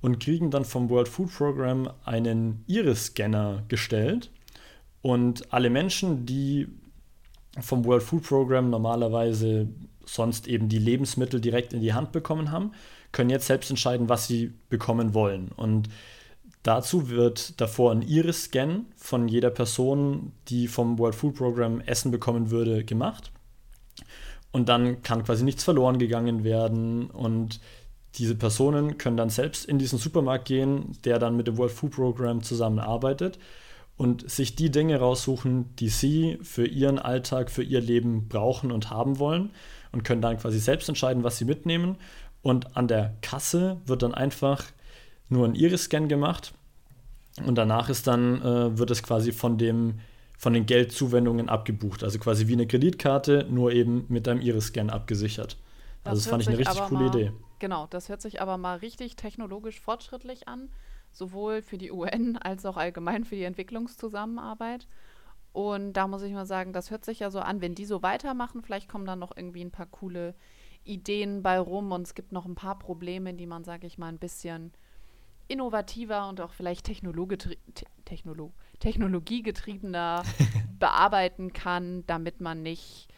[0.00, 4.30] und kriegen dann vom World Food Program einen Iris-Scanner gestellt.
[5.02, 6.68] Und alle Menschen, die
[7.60, 9.68] vom World Food Program normalerweise
[10.08, 12.72] sonst eben die Lebensmittel direkt in die Hand bekommen haben,
[13.12, 15.50] können jetzt selbst entscheiden, was sie bekommen wollen.
[15.56, 15.88] Und
[16.62, 22.50] dazu wird davor ein Iris-Scan von jeder Person, die vom World Food Program Essen bekommen
[22.50, 23.30] würde, gemacht.
[24.50, 27.10] Und dann kann quasi nichts verloren gegangen werden.
[27.10, 27.60] Und
[28.14, 31.92] diese Personen können dann selbst in diesen Supermarkt gehen, der dann mit dem World Food
[31.92, 33.38] Program zusammenarbeitet
[33.96, 38.90] und sich die Dinge raussuchen, die sie für ihren Alltag, für ihr Leben brauchen und
[38.90, 39.50] haben wollen
[39.92, 41.96] und können dann quasi selbst entscheiden, was sie mitnehmen.
[42.42, 44.64] Und an der Kasse wird dann einfach
[45.28, 46.52] nur ein Iris-Scan gemacht
[47.44, 50.00] und danach ist dann, äh, wird es quasi von, dem,
[50.36, 52.02] von den Geldzuwendungen abgebucht.
[52.02, 55.56] Also quasi wie eine Kreditkarte, nur eben mit einem Iris-Scan abgesichert.
[56.04, 57.32] Das also das fand ich eine richtig coole mal, Idee.
[57.58, 60.70] Genau, das hört sich aber mal richtig technologisch fortschrittlich an,
[61.12, 64.86] sowohl für die UN als auch allgemein für die Entwicklungszusammenarbeit.
[65.58, 68.00] Und da muss ich mal sagen, das hört sich ja so an, wenn die so
[68.00, 70.36] weitermachen, vielleicht kommen dann noch irgendwie ein paar coole
[70.84, 74.06] Ideen bei rum und es gibt noch ein paar Probleme, die man, sage ich mal,
[74.06, 74.72] ein bisschen
[75.48, 77.26] innovativer und auch vielleicht Technolo
[78.78, 80.22] technologiegetriebener
[80.78, 83.08] bearbeiten kann, damit man nicht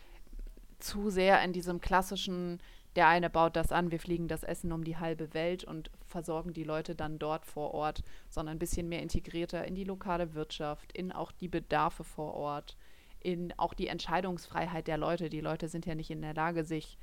[0.79, 2.59] zu sehr in diesem klassischen
[2.96, 6.53] der eine baut das an, wir fliegen das Essen um die halbe Welt und versorgen
[6.53, 10.92] die Leute dann dort vor Ort, sondern ein bisschen mehr integrierter in die lokale Wirtschaft,
[10.92, 12.77] in auch die Bedarfe vor Ort,
[13.20, 15.31] in auch die Entscheidungsfreiheit der Leute.
[15.31, 16.99] Die Leute sind ja nicht in der Lage, sich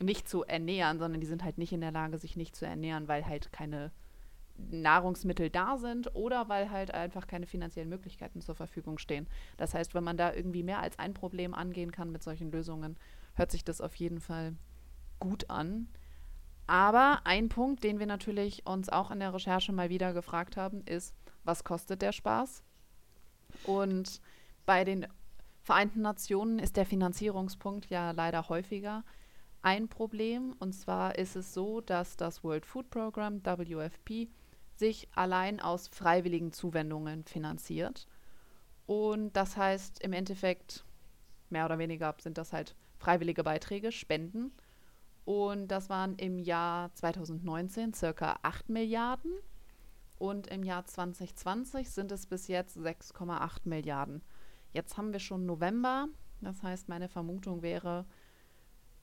[0.00, 3.08] nicht zu ernähren, sondern die sind halt nicht in der Lage, sich nicht zu ernähren,
[3.08, 3.90] weil halt keine
[4.70, 9.28] Nahrungsmittel da sind oder weil halt einfach keine finanziellen Möglichkeiten zur Verfügung stehen.
[9.56, 12.96] Das heißt, wenn man da irgendwie mehr als ein Problem angehen kann mit solchen Lösungen,
[13.34, 14.56] hört sich das auf jeden Fall
[15.20, 15.88] gut an.
[16.68, 20.82] Aber ein Punkt, den wir natürlich uns auch in der Recherche mal wieder gefragt haben,
[20.82, 22.62] ist, was kostet der Spaß?
[23.64, 24.20] Und
[24.66, 25.06] bei den
[25.62, 29.04] Vereinten Nationen ist der Finanzierungspunkt ja leider häufiger
[29.62, 30.54] ein Problem.
[30.58, 34.28] Und zwar ist es so, dass das World Food Program, WFP,
[34.74, 38.06] sich allein aus freiwilligen Zuwendungen finanziert.
[38.86, 40.84] Und das heißt im Endeffekt,
[41.50, 44.52] mehr oder weniger sind das halt freiwillige Beiträge, Spenden.
[45.28, 49.30] Und das waren im Jahr 2019 circa 8 Milliarden.
[50.16, 54.22] Und im Jahr 2020 sind es bis jetzt 6,8 Milliarden.
[54.72, 56.08] Jetzt haben wir schon November.
[56.40, 58.06] Das heißt, meine Vermutung wäre,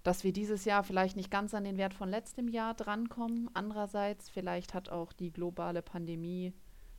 [0.02, 3.52] dass wir dieses Jahr vielleicht nicht ganz an den Wert von letztem Jahr drankommen.
[3.54, 6.56] Andererseits, vielleicht hat auch die globale Pandemie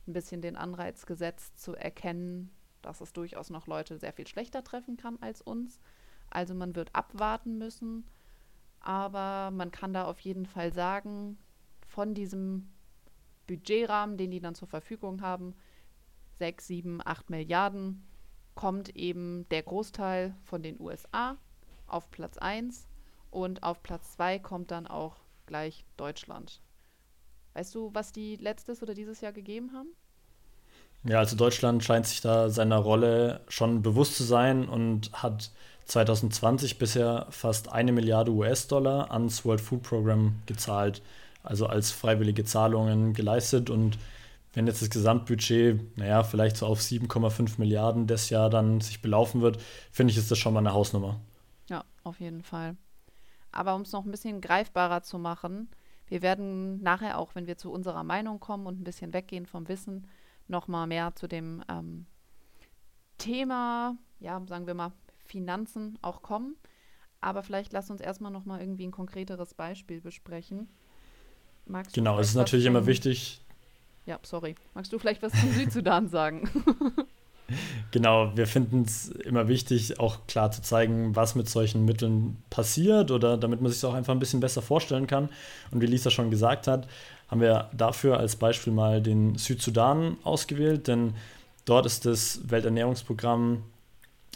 [0.07, 2.49] ein bisschen den Anreiz gesetzt, zu erkennen,
[2.81, 5.81] dass es durchaus noch Leute sehr viel schlechter treffen kann als uns.
[6.29, 8.05] Also man wird abwarten müssen
[8.79, 11.37] aber man kann da auf jeden Fall sagen,
[11.87, 12.69] von diesem
[13.47, 15.55] Budgetrahmen, den die dann zur Verfügung haben,
[16.39, 18.05] 6, 7, 8 Milliarden,
[18.55, 21.37] kommt eben der Großteil von den USA
[21.87, 22.87] auf Platz 1
[23.31, 26.61] und auf Platz 2 kommt dann auch gleich Deutschland.
[27.53, 29.89] Weißt du, was die letztes oder dieses Jahr gegeben haben?
[31.03, 35.51] Ja, also Deutschland scheint sich da seiner Rolle schon bewusst zu sein und hat
[35.87, 41.01] 2020 bisher fast eine Milliarde US-Dollar ans World Food Program gezahlt.
[41.43, 43.69] also als freiwillige Zahlungen geleistet.
[43.69, 43.97] Und
[44.53, 49.41] wenn jetzt das Gesamtbudget, naja, vielleicht so auf 7,5 Milliarden das Jahr dann sich belaufen
[49.41, 51.21] wird, finde ich, ist das schon mal eine Hausnummer.
[51.69, 52.75] Ja, auf jeden Fall.
[53.53, 55.69] Aber um es noch ein bisschen greifbarer zu machen,
[56.07, 59.67] wir werden nachher auch, wenn wir zu unserer Meinung kommen und ein bisschen weggehen vom
[59.67, 60.07] Wissen,
[60.47, 62.05] noch mal mehr zu dem ähm,
[63.17, 64.91] Thema, ja, sagen wir mal,
[65.27, 66.55] Finanzen auch kommen.
[67.21, 70.69] Aber vielleicht lass uns erstmal noch mal irgendwie ein konkreteres Beispiel besprechen.
[71.65, 73.41] Magst genau, es ist natürlich immer wichtig.
[74.05, 74.55] Ja, sorry.
[74.73, 76.49] Magst du vielleicht was zum Südsudan sagen?
[77.91, 83.09] Genau, wir finden es immer wichtig, auch klar zu zeigen, was mit solchen Mitteln passiert
[83.11, 85.29] oder damit man sich es auch einfach ein bisschen besser vorstellen kann.
[85.71, 86.87] Und wie Lisa schon gesagt hat,
[87.29, 91.13] haben wir dafür als Beispiel mal den Südsudan ausgewählt, denn
[91.65, 93.63] dort ist das Welternährungsprogramm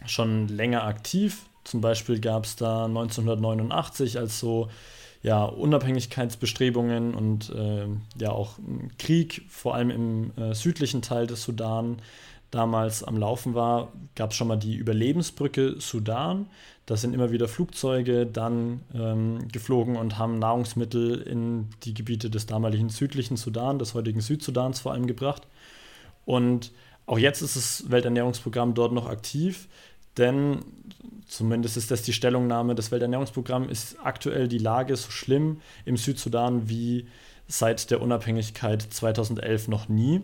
[0.06, 1.46] schon länger aktiv.
[1.64, 4.70] Zum Beispiel gab es da 1989 als so
[5.24, 7.86] ja, Unabhängigkeitsbestrebungen und äh,
[8.20, 8.56] ja auch
[8.98, 12.02] Krieg, vor allem im äh, südlichen Teil des Sudan,
[12.50, 16.48] damals am Laufen war, gab es schon mal die Überlebensbrücke Sudan.
[16.86, 22.48] Da sind immer wieder Flugzeuge dann ähm, geflogen und haben Nahrungsmittel in die Gebiete des
[22.48, 25.44] damaligen südlichen Sudan, des heutigen Südsudans vor allem gebracht.
[26.26, 26.72] Und
[27.06, 29.68] auch jetzt ist das Welternährungsprogramm dort noch aktiv,
[30.18, 30.60] denn
[31.28, 36.70] zumindest ist das die Stellungnahme des Welternährungsprogramms, ist aktuell die Lage so schlimm im Südsudan
[36.70, 37.08] wie
[37.48, 40.22] seit der Unabhängigkeit 2011 noch nie.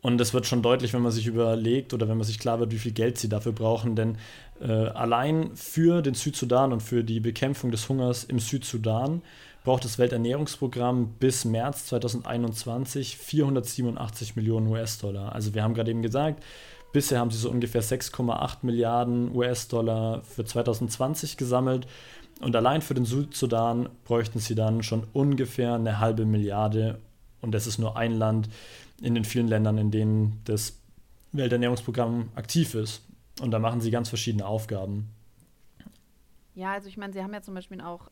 [0.00, 2.70] Und es wird schon deutlich, wenn man sich überlegt oder wenn man sich klar wird,
[2.70, 3.96] wie viel Geld sie dafür brauchen.
[3.96, 4.16] Denn
[4.60, 9.22] äh, allein für den Südsudan und für die Bekämpfung des Hungers im Südsudan
[9.64, 15.32] braucht das Welternährungsprogramm bis März 2021 487 Millionen US-Dollar.
[15.32, 16.44] Also wir haben gerade eben gesagt,
[16.92, 21.86] bisher haben sie so ungefähr 6,8 Milliarden US-Dollar für 2020 gesammelt.
[22.40, 27.00] Und allein für den Südsudan bräuchten sie dann schon ungefähr eine halbe Milliarde.
[27.40, 28.48] Und das ist nur ein Land
[29.00, 30.78] in den vielen Ländern, in denen das
[31.32, 33.02] Welternährungsprogramm aktiv ist.
[33.40, 35.08] Und da machen sie ganz verschiedene Aufgaben.
[36.54, 38.10] Ja, also ich meine, sie haben ja zum Beispiel auch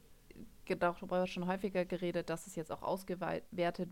[0.79, 3.89] darüber schon häufiger geredet, dass es jetzt auch ausgeweitet,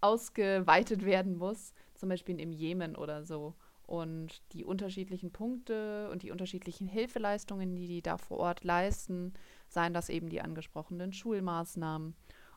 [0.00, 1.72] ausgeweitet werden muss,
[2.04, 3.54] zum Beispiel im Jemen oder so.
[3.86, 9.32] Und die unterschiedlichen Punkte und die unterschiedlichen Hilfeleistungen, die die da vor Ort leisten,
[9.68, 12.14] seien das eben die angesprochenen Schulmaßnahmen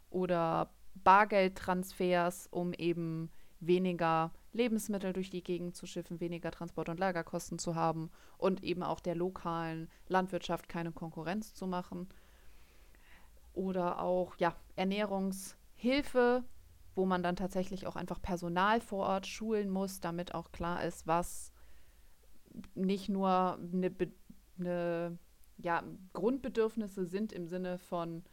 [0.10, 3.32] oder Bargeldtransfers, um eben
[3.62, 8.84] weniger Lebensmittel durch die Gegend zu schiffen, weniger Transport- und Lagerkosten zu haben und eben
[8.84, 12.10] auch der lokalen Landwirtschaft keine Konkurrenz zu machen.
[13.54, 16.44] Oder auch ja, Ernährungshilfe,
[16.98, 21.06] wo man dann tatsächlich auch einfach Personal vor Ort schulen muss, damit auch klar ist,
[21.06, 21.52] was
[22.74, 23.96] nicht nur eine,
[24.58, 25.20] eine
[25.58, 25.84] ja,
[26.14, 28.24] Grundbedürfnisse sind im Sinne von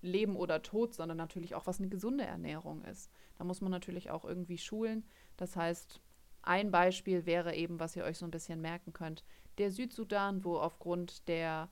[0.00, 3.10] Leben oder Tod, sondern natürlich auch, was eine gesunde Ernährung ist.
[3.36, 5.04] Da muss man natürlich auch irgendwie schulen.
[5.36, 6.00] Das heißt,
[6.42, 9.22] ein Beispiel wäre eben, was ihr euch so ein bisschen merken könnt,
[9.58, 11.68] der Südsudan, wo aufgrund der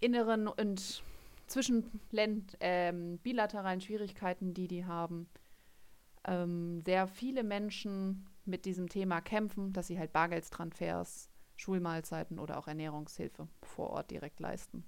[0.00, 1.02] inneren und
[1.54, 5.28] zwischenländ ähm, bilateralen Schwierigkeiten, die die haben,
[6.26, 12.66] ähm, sehr viele Menschen mit diesem Thema kämpfen, dass sie halt Bargeldstransfers, Schulmahlzeiten oder auch
[12.66, 14.84] Ernährungshilfe vor Ort direkt leisten.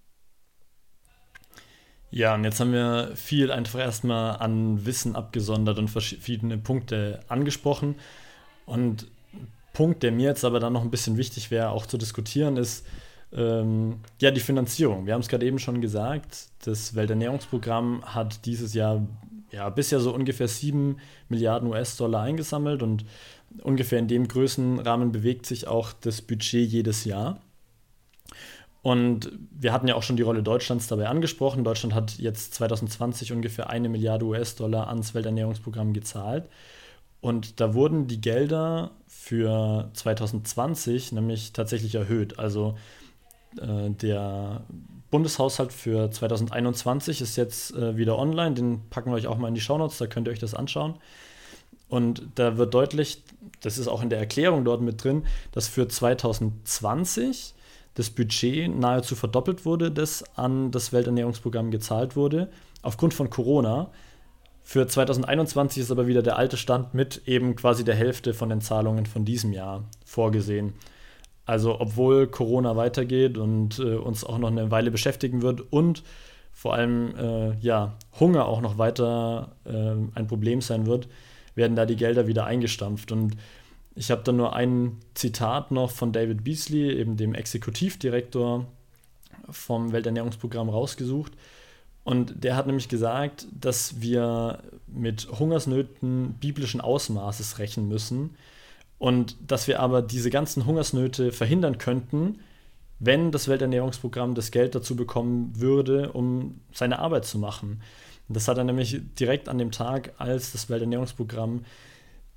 [2.11, 7.97] Ja, und jetzt haben wir viel einfach erstmal an Wissen abgesondert und verschiedene Punkte angesprochen.
[8.65, 11.99] Und ein Punkt, der mir jetzt aber dann noch ein bisschen wichtig wäre, auch zu
[11.99, 12.85] diskutieren, ist
[13.33, 15.07] ähm, ja die Finanzierung.
[15.07, 19.07] Wir haben es gerade eben schon gesagt, das Welternährungsprogramm hat dieses Jahr
[19.51, 23.05] ja bisher so ungefähr 7 Milliarden US-Dollar eingesammelt und
[23.63, 27.41] ungefähr in dem Größenrahmen bewegt sich auch das Budget jedes Jahr.
[28.83, 31.65] Und wir hatten ja auch schon die Rolle Deutschlands dabei angesprochen.
[31.65, 36.49] Deutschland hat jetzt 2020 ungefähr eine Milliarde US-Dollar ans Welternährungsprogramm gezahlt.
[37.21, 42.39] Und da wurden die Gelder für 2020 nämlich tatsächlich erhöht.
[42.39, 42.77] Also
[43.55, 44.63] der
[45.11, 48.55] Bundeshaushalt für 2021 ist jetzt äh, wieder online.
[48.55, 50.95] Den packen wir euch auch mal in die Shownotes, da könnt ihr euch das anschauen.
[51.89, 53.23] Und da wird deutlich,
[53.61, 57.55] das ist auch in der Erklärung dort mit drin, dass für 2020
[57.95, 62.51] das Budget nahezu verdoppelt wurde, das an das Welternährungsprogramm gezahlt wurde,
[62.83, 63.91] aufgrund von Corona.
[64.63, 68.61] Für 2021 ist aber wieder der alte Stand mit eben quasi der Hälfte von den
[68.61, 70.75] Zahlungen von diesem Jahr vorgesehen.
[71.47, 76.03] Also obwohl Corona weitergeht und äh, uns auch noch eine Weile beschäftigen wird und
[76.53, 81.07] vor allem äh, ja, Hunger auch noch weiter äh, ein Problem sein wird,
[81.55, 83.13] werden da die Gelder wieder eingestampft.
[83.13, 83.37] Und
[83.95, 88.67] ich habe da nur ein Zitat noch von David Beasley, eben dem Exekutivdirektor
[89.49, 91.33] vom Welternährungsprogramm, rausgesucht.
[92.05, 98.31] Und der hat nämlich gesagt, dass wir mit Hungersnöten biblischen Ausmaßes rechnen müssen
[98.99, 102.41] und dass wir aber diese ganzen Hungersnöte verhindern könnten,
[102.99, 107.83] wenn das Welternährungsprogramm das Geld dazu bekommen würde, um seine Arbeit zu machen.
[108.29, 111.65] Das hat er nämlich direkt an dem Tag, als das Welternährungsprogramm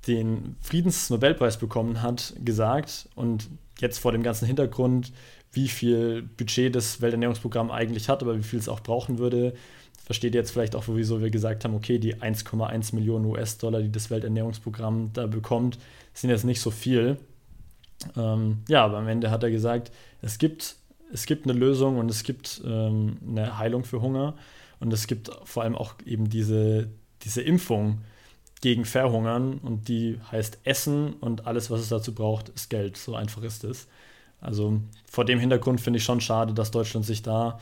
[0.06, 3.08] den Friedensnobelpreis bekommen hat, gesagt.
[3.14, 3.48] Und
[3.80, 5.12] jetzt vor dem ganzen Hintergrund,
[5.52, 9.54] wie viel Budget das Welternährungsprogramm eigentlich hat, aber wie viel es auch brauchen würde,
[10.04, 13.92] versteht ihr jetzt vielleicht auch, wieso wir gesagt haben, okay, die 1,1 Millionen US-Dollar, die
[13.92, 15.78] das Welternährungsprogramm da bekommt,
[16.14, 17.18] sind jetzt nicht so viel.
[18.16, 19.92] Ähm, ja, aber am Ende hat er gesagt,
[20.22, 20.76] es gibt,
[21.12, 24.34] es gibt eine Lösung und es gibt ähm, eine Heilung für Hunger
[24.78, 26.88] und es gibt vor allem auch eben diese,
[27.22, 28.00] diese Impfung
[28.60, 32.96] gegen Verhungern und die heißt Essen und alles, was es dazu braucht, ist Geld.
[32.96, 33.86] So einfach ist es.
[34.40, 37.58] Also vor dem Hintergrund finde ich schon schade, dass Deutschland sich da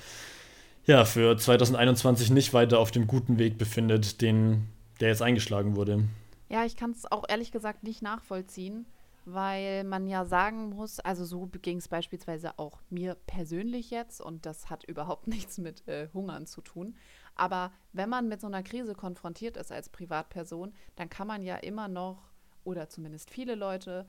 [0.87, 4.69] ja für 2021 nicht weiter auf dem guten Weg befindet, den,
[5.01, 6.05] der jetzt eingeschlagen wurde.
[6.49, 8.87] Ja, ich kann es auch ehrlich gesagt nicht nachvollziehen
[9.33, 14.47] weil man ja sagen muss, also so ging es beispielsweise auch mir persönlich jetzt und
[14.47, 16.97] das hat überhaupt nichts mit äh, Hungern zu tun.
[17.35, 21.57] Aber wenn man mit so einer Krise konfrontiert ist als Privatperson, dann kann man ja
[21.57, 22.31] immer noch,
[22.65, 24.09] oder zumindest viele Leute,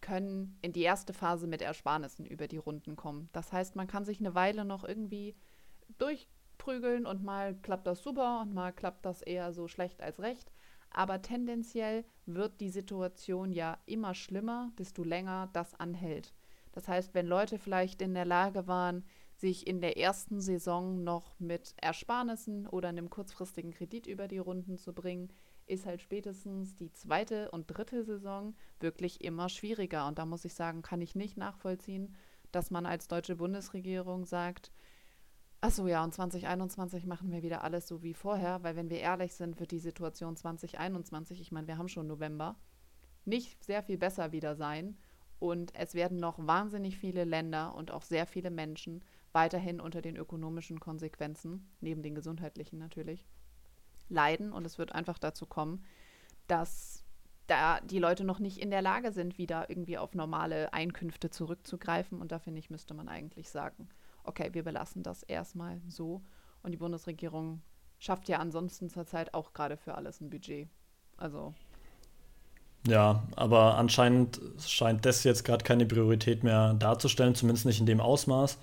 [0.00, 3.28] können in die erste Phase mit Ersparnissen über die Runden kommen.
[3.32, 5.36] Das heißt, man kann sich eine Weile noch irgendwie
[5.98, 10.50] durchprügeln und mal klappt das super und mal klappt das eher so schlecht als recht.
[10.90, 16.34] Aber tendenziell wird die Situation ja immer schlimmer, desto länger das anhält.
[16.72, 19.04] Das heißt, wenn Leute vielleicht in der Lage waren,
[19.36, 24.76] sich in der ersten Saison noch mit Ersparnissen oder einem kurzfristigen Kredit über die Runden
[24.76, 25.32] zu bringen,
[25.66, 30.06] ist halt spätestens die zweite und dritte Saison wirklich immer schwieriger.
[30.06, 32.14] Und da muss ich sagen, kann ich nicht nachvollziehen,
[32.52, 34.72] dass man als deutsche Bundesregierung sagt,
[35.62, 39.34] Achso, ja, und 2021 machen wir wieder alles so wie vorher, weil wenn wir ehrlich
[39.34, 42.56] sind, wird die Situation 2021, ich meine, wir haben schon November,
[43.26, 44.96] nicht sehr viel besser wieder sein.
[45.38, 50.16] Und es werden noch wahnsinnig viele Länder und auch sehr viele Menschen weiterhin unter den
[50.16, 53.26] ökonomischen Konsequenzen, neben den gesundheitlichen natürlich,
[54.08, 54.52] leiden.
[54.52, 55.82] Und es wird einfach dazu kommen,
[56.46, 57.04] dass
[57.46, 62.20] da die Leute noch nicht in der Lage sind, wieder irgendwie auf normale Einkünfte zurückzugreifen.
[62.20, 63.88] Und da finde ich, müsste man eigentlich sagen,
[64.24, 66.22] okay, wir belassen das erstmal so.
[66.62, 67.62] Und die Bundesregierung
[67.98, 70.68] schafft ja ansonsten zurzeit auch gerade für alles ein Budget.
[71.16, 71.54] Also.
[72.86, 78.00] Ja, aber anscheinend scheint das jetzt gerade keine Priorität mehr darzustellen, zumindest nicht in dem
[78.00, 78.58] Ausmaß.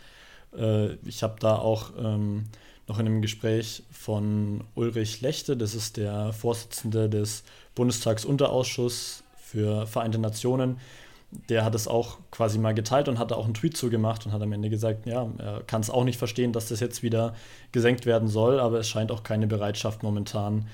[0.57, 2.45] Äh, ich habe da auch ähm,
[2.87, 7.43] noch in einem Gespräch von Ulrich Lechte, das ist der Vorsitzende des
[7.75, 10.79] Bundestagsunterausschusses für Vereinte Nationen,
[11.31, 14.31] der hat es auch quasi mal geteilt und hat da auch einen Tweet zugemacht und
[14.31, 17.33] hat am Ende gesagt, ja, er kann es auch nicht verstehen, dass das jetzt wieder
[17.71, 20.67] gesenkt werden soll, aber es scheint auch keine Bereitschaft momentan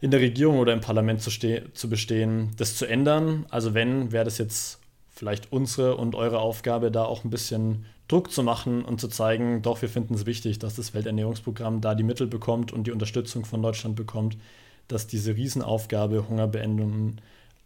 [0.00, 3.46] in der Regierung oder im Parlament zu, zu bestehen, das zu ändern.
[3.50, 4.78] Also wenn, wäre das jetzt
[5.10, 9.60] vielleicht unsere und eure Aufgabe, da auch ein bisschen Druck zu machen und zu zeigen,
[9.60, 13.44] doch, wir finden es wichtig, dass das Welternährungsprogramm da die Mittel bekommt und die Unterstützung
[13.44, 14.38] von Deutschland bekommt,
[14.86, 17.20] dass diese Riesenaufgabe Hunger beenden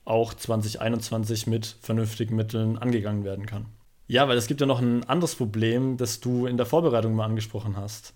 [0.05, 3.67] auch 2021 mit vernünftigen Mitteln angegangen werden kann.
[4.09, 7.25] Ja, weil es gibt ja noch ein anderes Problem, das du in der Vorbereitung mal
[7.25, 8.15] angesprochen hast.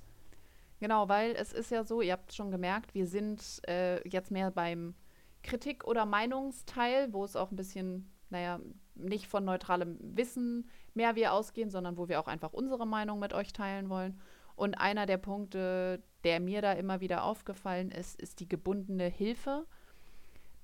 [0.78, 4.50] Genau, weil es ist ja so, ihr habt schon gemerkt, wir sind äh, jetzt mehr
[4.50, 4.94] beim
[5.42, 8.60] Kritik- oder Meinungsteil, wo es auch ein bisschen, naja,
[8.94, 13.32] nicht von neutralem Wissen mehr wir ausgehen, sondern wo wir auch einfach unsere Meinung mit
[13.32, 14.20] euch teilen wollen.
[14.54, 19.66] Und einer der Punkte, der mir da immer wieder aufgefallen ist, ist die gebundene Hilfe.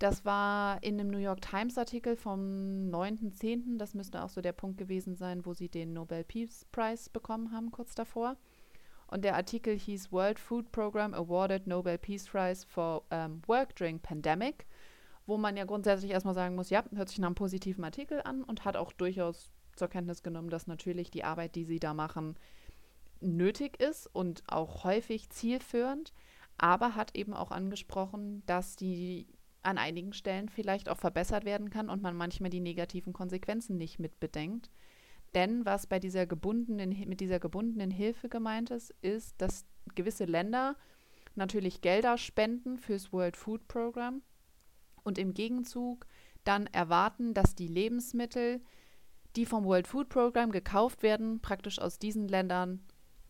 [0.03, 2.41] Das war in einem New York Times Artikel vom
[2.91, 3.79] 9.10.
[3.79, 7.53] Das müsste auch so der Punkt gewesen sein, wo sie den Nobel Peace Prize bekommen
[7.53, 8.37] haben, kurz davor.
[9.07, 14.01] Und der Artikel hieß World Food Program Awarded Nobel Peace Prize for um, Work During
[14.01, 14.67] Pandemic,
[15.27, 18.43] wo man ja grundsätzlich erstmal sagen muss, ja, hört sich nach einem positiven Artikel an
[18.43, 22.35] und hat auch durchaus zur Kenntnis genommen, dass natürlich die Arbeit, die sie da machen,
[23.21, 26.13] nötig ist und auch häufig zielführend,
[26.59, 29.29] aber hat eben auch angesprochen, dass die
[29.63, 33.99] an einigen Stellen vielleicht auch verbessert werden kann und man manchmal die negativen Konsequenzen nicht
[33.99, 34.71] mitbedenkt.
[35.35, 40.77] Denn was bei dieser gebundenen, mit dieser gebundenen Hilfe gemeint ist, ist, dass gewisse Länder
[41.35, 44.23] natürlich Gelder spenden fürs World Food Program
[45.05, 46.07] und im Gegenzug
[46.45, 48.61] dann erwarten, dass die Lebensmittel,
[49.37, 52.83] die vom World Food Program gekauft werden, praktisch aus diesen Ländern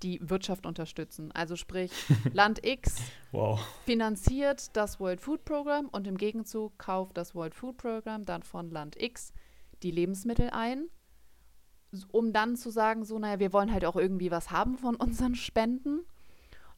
[0.03, 1.33] die Wirtschaft unterstützen.
[1.33, 1.91] Also sprich,
[2.33, 2.97] Land X
[3.31, 3.61] wow.
[3.85, 8.71] finanziert das World Food Program und im Gegenzug kauft das World Food Program dann von
[8.71, 9.33] Land X
[9.83, 10.89] die Lebensmittel ein,
[12.11, 15.35] um dann zu sagen, so, naja, wir wollen halt auch irgendwie was haben von unseren
[15.35, 16.01] Spenden.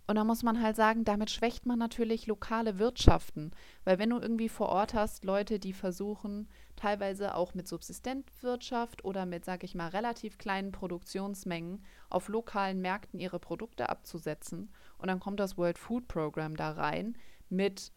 [0.07, 3.53] Und da muss man halt sagen, damit schwächt man natürlich lokale Wirtschaften.
[3.85, 9.25] Weil wenn du irgendwie vor Ort hast, Leute, die versuchen, teilweise auch mit Subsistenzwirtschaft oder
[9.25, 14.71] mit, sag ich mal, relativ kleinen Produktionsmengen auf lokalen Märkten ihre Produkte abzusetzen.
[14.99, 17.17] Und dann kommt das World Food Program da rein
[17.49, 17.93] mit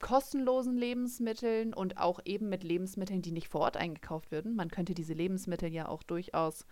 [0.00, 4.56] kostenlosen Lebensmitteln und auch eben mit Lebensmitteln, die nicht vor Ort eingekauft würden.
[4.56, 6.64] Man könnte diese Lebensmittel ja auch durchaus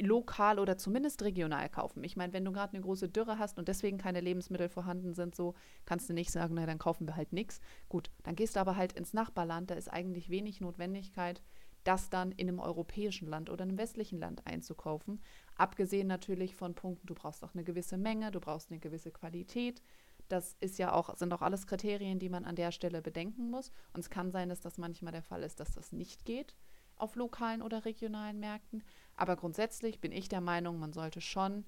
[0.00, 2.04] lokal oder zumindest regional kaufen.
[2.04, 5.34] Ich meine, wenn du gerade eine große Dürre hast und deswegen keine Lebensmittel vorhanden sind,
[5.34, 5.54] so
[5.84, 7.60] kannst du nicht sagen, na dann kaufen wir halt nichts.
[7.88, 11.42] Gut, dann gehst du aber halt ins Nachbarland, da ist eigentlich wenig Notwendigkeit,
[11.82, 15.20] das dann in einem europäischen Land oder einem westlichen Land einzukaufen.
[15.56, 19.82] Abgesehen natürlich von Punkten, du brauchst auch eine gewisse Menge, du brauchst eine gewisse Qualität.
[20.28, 23.70] Das ist ja auch, sind auch alles Kriterien, die man an der Stelle bedenken muss.
[23.92, 26.56] Und es kann sein, dass das manchmal der Fall ist, dass das nicht geht
[26.96, 28.82] auf lokalen oder regionalen Märkten.
[29.16, 31.64] Aber grundsätzlich bin ich der Meinung, man sollte schon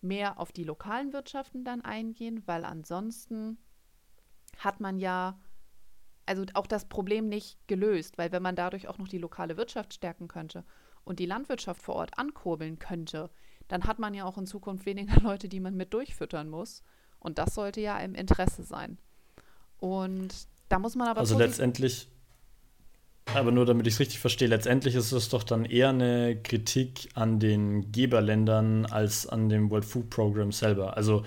[0.00, 3.58] mehr auf die lokalen Wirtschaften dann eingehen, weil ansonsten
[4.58, 5.38] hat man ja
[6.26, 9.94] also auch das Problem nicht gelöst, weil wenn man dadurch auch noch die lokale Wirtschaft
[9.94, 10.64] stärken könnte
[11.04, 13.30] und die Landwirtschaft vor Ort ankurbeln könnte,
[13.68, 16.82] dann hat man ja auch in Zukunft weniger Leute, die man mit durchfüttern muss.
[17.18, 18.98] Und das sollte ja im Interesse sein.
[19.78, 21.20] Und da muss man aber.
[21.20, 22.10] Also letztendlich
[23.32, 27.08] aber nur damit ich es richtig verstehe, letztendlich ist es doch dann eher eine Kritik
[27.14, 30.96] an den Geberländern als an dem World Food Program selber.
[30.96, 31.24] Also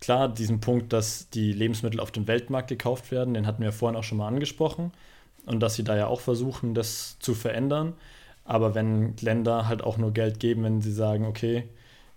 [0.00, 3.98] klar, diesen Punkt, dass die Lebensmittel auf dem Weltmarkt gekauft werden, den hatten wir vorhin
[3.98, 4.92] auch schon mal angesprochen.
[5.44, 7.94] Und dass sie da ja auch versuchen, das zu verändern.
[8.44, 11.68] Aber wenn Länder halt auch nur Geld geben, wenn sie sagen, okay,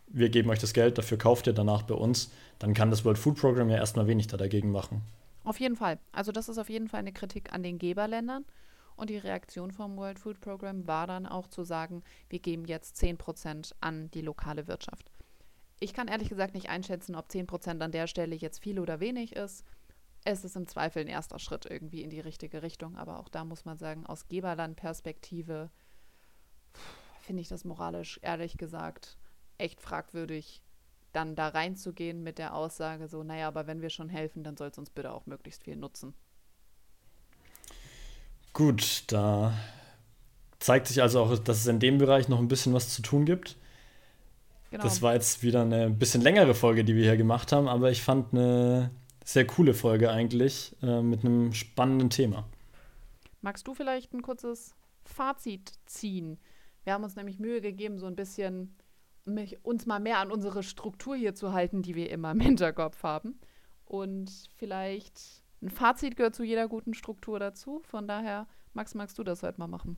[0.07, 3.17] wir geben euch das Geld, dafür kauft ihr danach bei uns, dann kann das World
[3.17, 5.01] Food Program ja erstmal wenig da dagegen machen.
[5.43, 5.99] Auf jeden Fall.
[6.11, 8.45] Also das ist auf jeden Fall eine Kritik an den Geberländern.
[8.95, 13.01] Und die Reaktion vom World Food Program war dann auch zu sagen, wir geben jetzt
[13.01, 15.11] 10% an die lokale Wirtschaft.
[15.79, 19.35] Ich kann ehrlich gesagt nicht einschätzen, ob 10% an der Stelle jetzt viel oder wenig
[19.35, 19.65] ist.
[20.23, 23.43] Es ist im Zweifel ein erster Schritt irgendwie in die richtige Richtung, aber auch da
[23.43, 25.69] muss man sagen, aus Geberlandperspektive
[27.19, 29.17] finde ich das moralisch, ehrlich gesagt,
[29.57, 30.61] echt fragwürdig,
[31.11, 34.69] dann da reinzugehen mit der Aussage so, naja, aber wenn wir schon helfen, dann soll
[34.69, 36.13] es uns bitte auch möglichst viel nutzen.
[38.55, 39.53] Gut, da
[40.59, 43.25] zeigt sich also auch, dass es in dem Bereich noch ein bisschen was zu tun
[43.25, 43.57] gibt.
[44.71, 44.81] Genau.
[44.81, 48.01] Das war jetzt wieder eine bisschen längere Folge, die wir hier gemacht haben, aber ich
[48.01, 48.91] fand eine
[49.25, 52.47] sehr coole Folge eigentlich äh, mit einem spannenden Thema.
[53.41, 56.37] Magst du vielleicht ein kurzes Fazit ziehen?
[56.85, 58.73] Wir haben uns nämlich Mühe gegeben, so ein bisschen
[59.25, 63.03] mich, uns mal mehr an unsere Struktur hier zu halten, die wir immer im Hinterkopf
[63.03, 63.37] haben.
[63.83, 67.81] Und vielleicht ein Fazit gehört zu jeder guten Struktur dazu.
[67.89, 69.97] Von daher, Max, magst du das heute mal machen?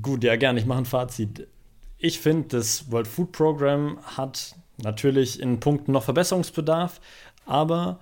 [0.00, 0.60] Gut, ja, gerne.
[0.60, 1.48] Ich mache ein Fazit.
[1.98, 7.00] Ich finde, das World Food Program hat natürlich in Punkten noch Verbesserungsbedarf,
[7.44, 7.98] aber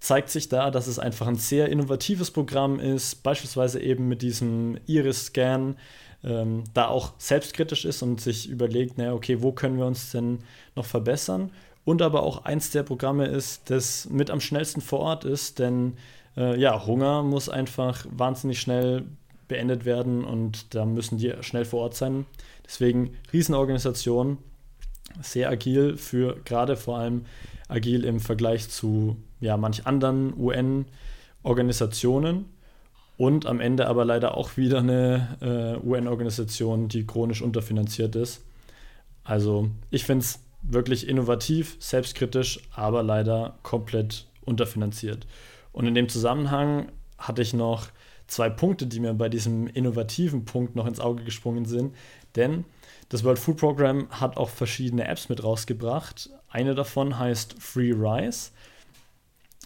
[0.00, 4.78] zeigt sich da, dass es einfach ein sehr innovatives Programm ist, beispielsweise eben mit diesem
[4.86, 5.76] Iris-Scan,
[6.24, 10.38] ähm, da auch selbstkritisch ist und sich überlegt, naja, okay, wo können wir uns denn
[10.74, 11.52] noch verbessern?
[11.84, 15.94] Und aber auch eins der Programme ist, das mit am schnellsten vor Ort ist, denn
[16.36, 19.04] äh, ja, Hunger muss einfach wahnsinnig schnell
[19.48, 22.26] beendet werden und da müssen die schnell vor Ort sein.
[22.64, 24.38] Deswegen Riesenorganisation,
[25.22, 27.24] sehr agil für gerade vor allem
[27.68, 32.44] agil im Vergleich zu ja, manch anderen UN-Organisationen
[33.16, 38.42] und am Ende aber leider auch wieder eine äh, UN-Organisation, die chronisch unterfinanziert ist.
[39.24, 45.26] Also ich finde es wirklich innovativ, selbstkritisch, aber leider komplett unterfinanziert.
[45.72, 47.88] Und in dem Zusammenhang hatte ich noch
[48.26, 51.94] zwei Punkte, die mir bei diesem innovativen Punkt noch ins Auge gesprungen sind.
[52.36, 52.64] Denn
[53.08, 56.30] das World Food Program hat auch verschiedene Apps mit rausgebracht.
[56.48, 58.52] Eine davon heißt Free Rice.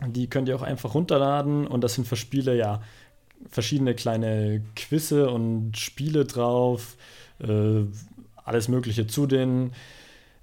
[0.06, 2.82] Die könnt ihr auch einfach runterladen und das sind für Spiele ja
[3.48, 6.96] verschiedene kleine Quizze und Spiele drauf.
[7.38, 7.84] Äh,
[8.36, 9.72] alles Mögliche zu den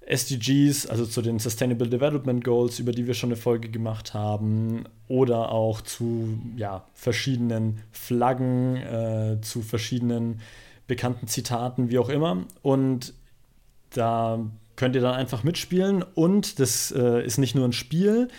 [0.06, 4.86] SDGs, also zu den Sustainable Development Goals, über die wir schon eine Folge gemacht haben,
[5.08, 10.42] oder auch zu ja, verschiedenen Flaggen, äh, zu verschiedenen
[10.88, 12.46] bekannten Zitaten, wie auch immer.
[12.62, 13.14] Und
[13.92, 14.40] da
[14.76, 16.04] könnt ihr dann einfach mitspielen.
[16.04, 18.30] Und das äh, ist nicht nur ein Spiel,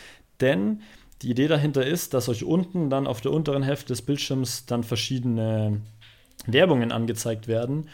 [0.40, 0.80] denn
[1.22, 4.82] die Idee dahinter ist, dass euch unten dann auf der unteren Hälfte des Bildschirms dann
[4.82, 5.80] verschiedene
[6.46, 7.88] Werbungen angezeigt werden.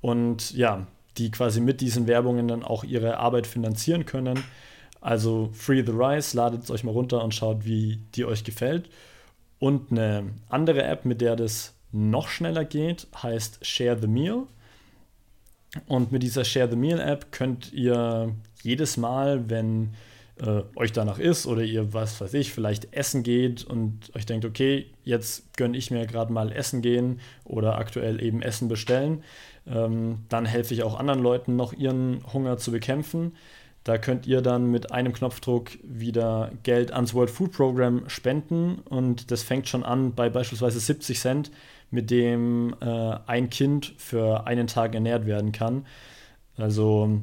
[0.00, 0.86] Und ja,
[1.18, 4.42] die quasi mit diesen Werbungen dann auch ihre Arbeit finanzieren können.
[5.00, 8.88] Also Free the Rice, ladet es euch mal runter und schaut, wie die euch gefällt.
[9.58, 14.44] Und eine andere App, mit der das noch schneller geht, heißt Share the Meal.
[15.86, 19.94] Und mit dieser Share the Meal App könnt ihr jedes Mal, wenn
[20.40, 24.44] äh, euch danach ist oder ihr, was weiß ich, vielleicht essen geht und euch denkt,
[24.44, 29.22] okay, jetzt gönne ich mir gerade mal Essen gehen oder aktuell eben Essen bestellen,
[29.70, 33.32] ähm, dann helfe ich auch anderen Leuten noch ihren Hunger zu bekämpfen.
[33.84, 39.30] Da könnt ihr dann mit einem Knopfdruck wieder Geld ans World Food Program spenden und
[39.30, 41.50] das fängt schon an bei beispielsweise 70 Cent,
[41.90, 45.86] mit dem äh, ein Kind für einen Tag ernährt werden kann.
[46.56, 47.20] Also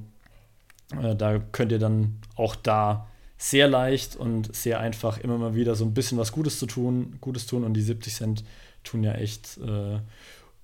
[1.01, 5.75] äh, da könnt ihr dann auch da sehr leicht und sehr einfach immer mal wieder
[5.75, 8.43] so ein bisschen was Gutes zu tun, Gutes tun und die 70 Cent
[8.83, 9.99] tun ja echt äh,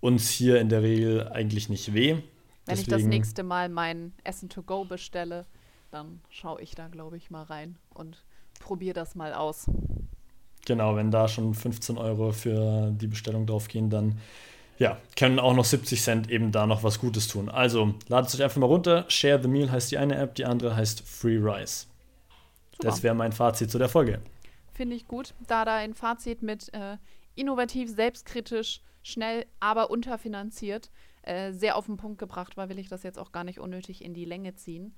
[0.04, 2.12] uns hier in der Regel eigentlich nicht weh.
[2.12, 2.24] Wenn
[2.68, 5.45] Deswegen, ich das nächste Mal mein Essen to go bestelle,
[5.91, 8.26] dann schaue ich da, glaube ich, mal rein und
[8.60, 9.66] probiere das mal aus.
[10.66, 14.20] Genau, wenn da schon 15 Euro für die Bestellung draufgehen, dann
[14.78, 17.47] ja, können auch noch 70 Cent eben da noch was Gutes tun.
[17.47, 19.06] Also ladet es euch einfach mal runter.
[19.08, 21.88] Share the Meal heißt die eine App, die andere heißt Free Rice.
[22.74, 22.89] Super.
[22.89, 24.20] Das wäre mein Fazit zu der Folge.
[24.74, 26.97] Finde ich gut, da da ein Fazit mit äh,
[27.36, 30.91] innovativ, selbstkritisch, schnell, aber unterfinanziert
[31.23, 34.03] äh, sehr auf den Punkt gebracht war, will ich das jetzt auch gar nicht unnötig
[34.03, 34.95] in die Länge ziehen.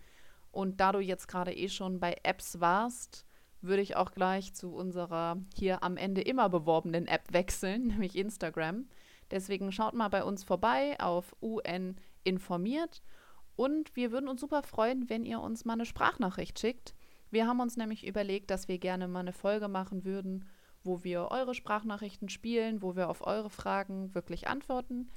[0.51, 3.25] Und da du jetzt gerade eh schon bei Apps warst,
[3.61, 8.87] würde ich auch gleich zu unserer hier am Ende immer beworbenen App wechseln, nämlich Instagram.
[9.31, 13.01] Deswegen schaut mal bei uns vorbei auf UN informiert
[13.55, 16.95] und wir würden uns super freuen, wenn ihr uns mal eine Sprachnachricht schickt.
[17.31, 20.45] Wir haben uns nämlich überlegt, dass wir gerne mal eine Folge machen würden,
[20.85, 25.09] wo wir eure Sprachnachrichten spielen, wo wir auf eure Fragen wirklich antworten.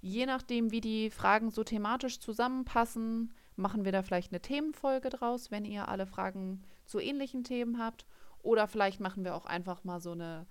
[0.00, 5.50] Je nachdem, wie die Fragen so thematisch zusammenpassen, machen wir da vielleicht eine Themenfolge draus,
[5.50, 8.06] wenn ihr alle Fragen zu ähnlichen Themen habt.
[8.42, 10.46] Oder vielleicht machen wir auch einfach mal so eine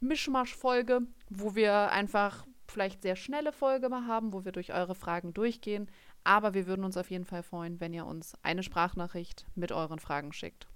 [0.00, 5.32] Mischmasch-Folge, wo wir einfach vielleicht sehr schnelle Folge mal haben, wo wir durch eure Fragen
[5.32, 5.88] durchgehen.
[6.24, 9.98] Aber wir würden uns auf jeden Fall freuen, wenn ihr uns eine Sprachnachricht mit euren
[9.98, 10.66] Fragen schickt.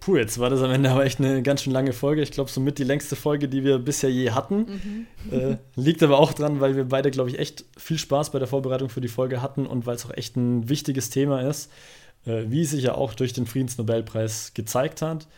[0.00, 2.22] Puh, jetzt war das am Ende aber echt eine ganz schön lange Folge.
[2.22, 5.06] Ich glaube, somit die längste Folge, die wir bisher je hatten.
[5.28, 5.30] Mhm.
[5.30, 8.48] Äh, liegt aber auch dran, weil wir beide, glaube ich, echt viel Spaß bei der
[8.48, 11.70] Vorbereitung für die Folge hatten und weil es auch echt ein wichtiges Thema ist,
[12.24, 15.28] äh, wie es sich ja auch durch den Friedensnobelpreis gezeigt hat.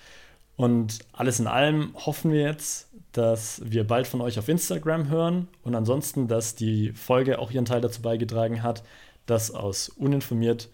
[0.54, 5.48] Und alles in allem hoffen wir jetzt, dass wir bald von euch auf Instagram hören
[5.64, 8.84] und ansonsten, dass die Folge auch ihren Teil dazu beigetragen hat,
[9.26, 10.68] dass aus uninformiert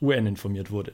[0.00, 0.92] UN informiert wurde.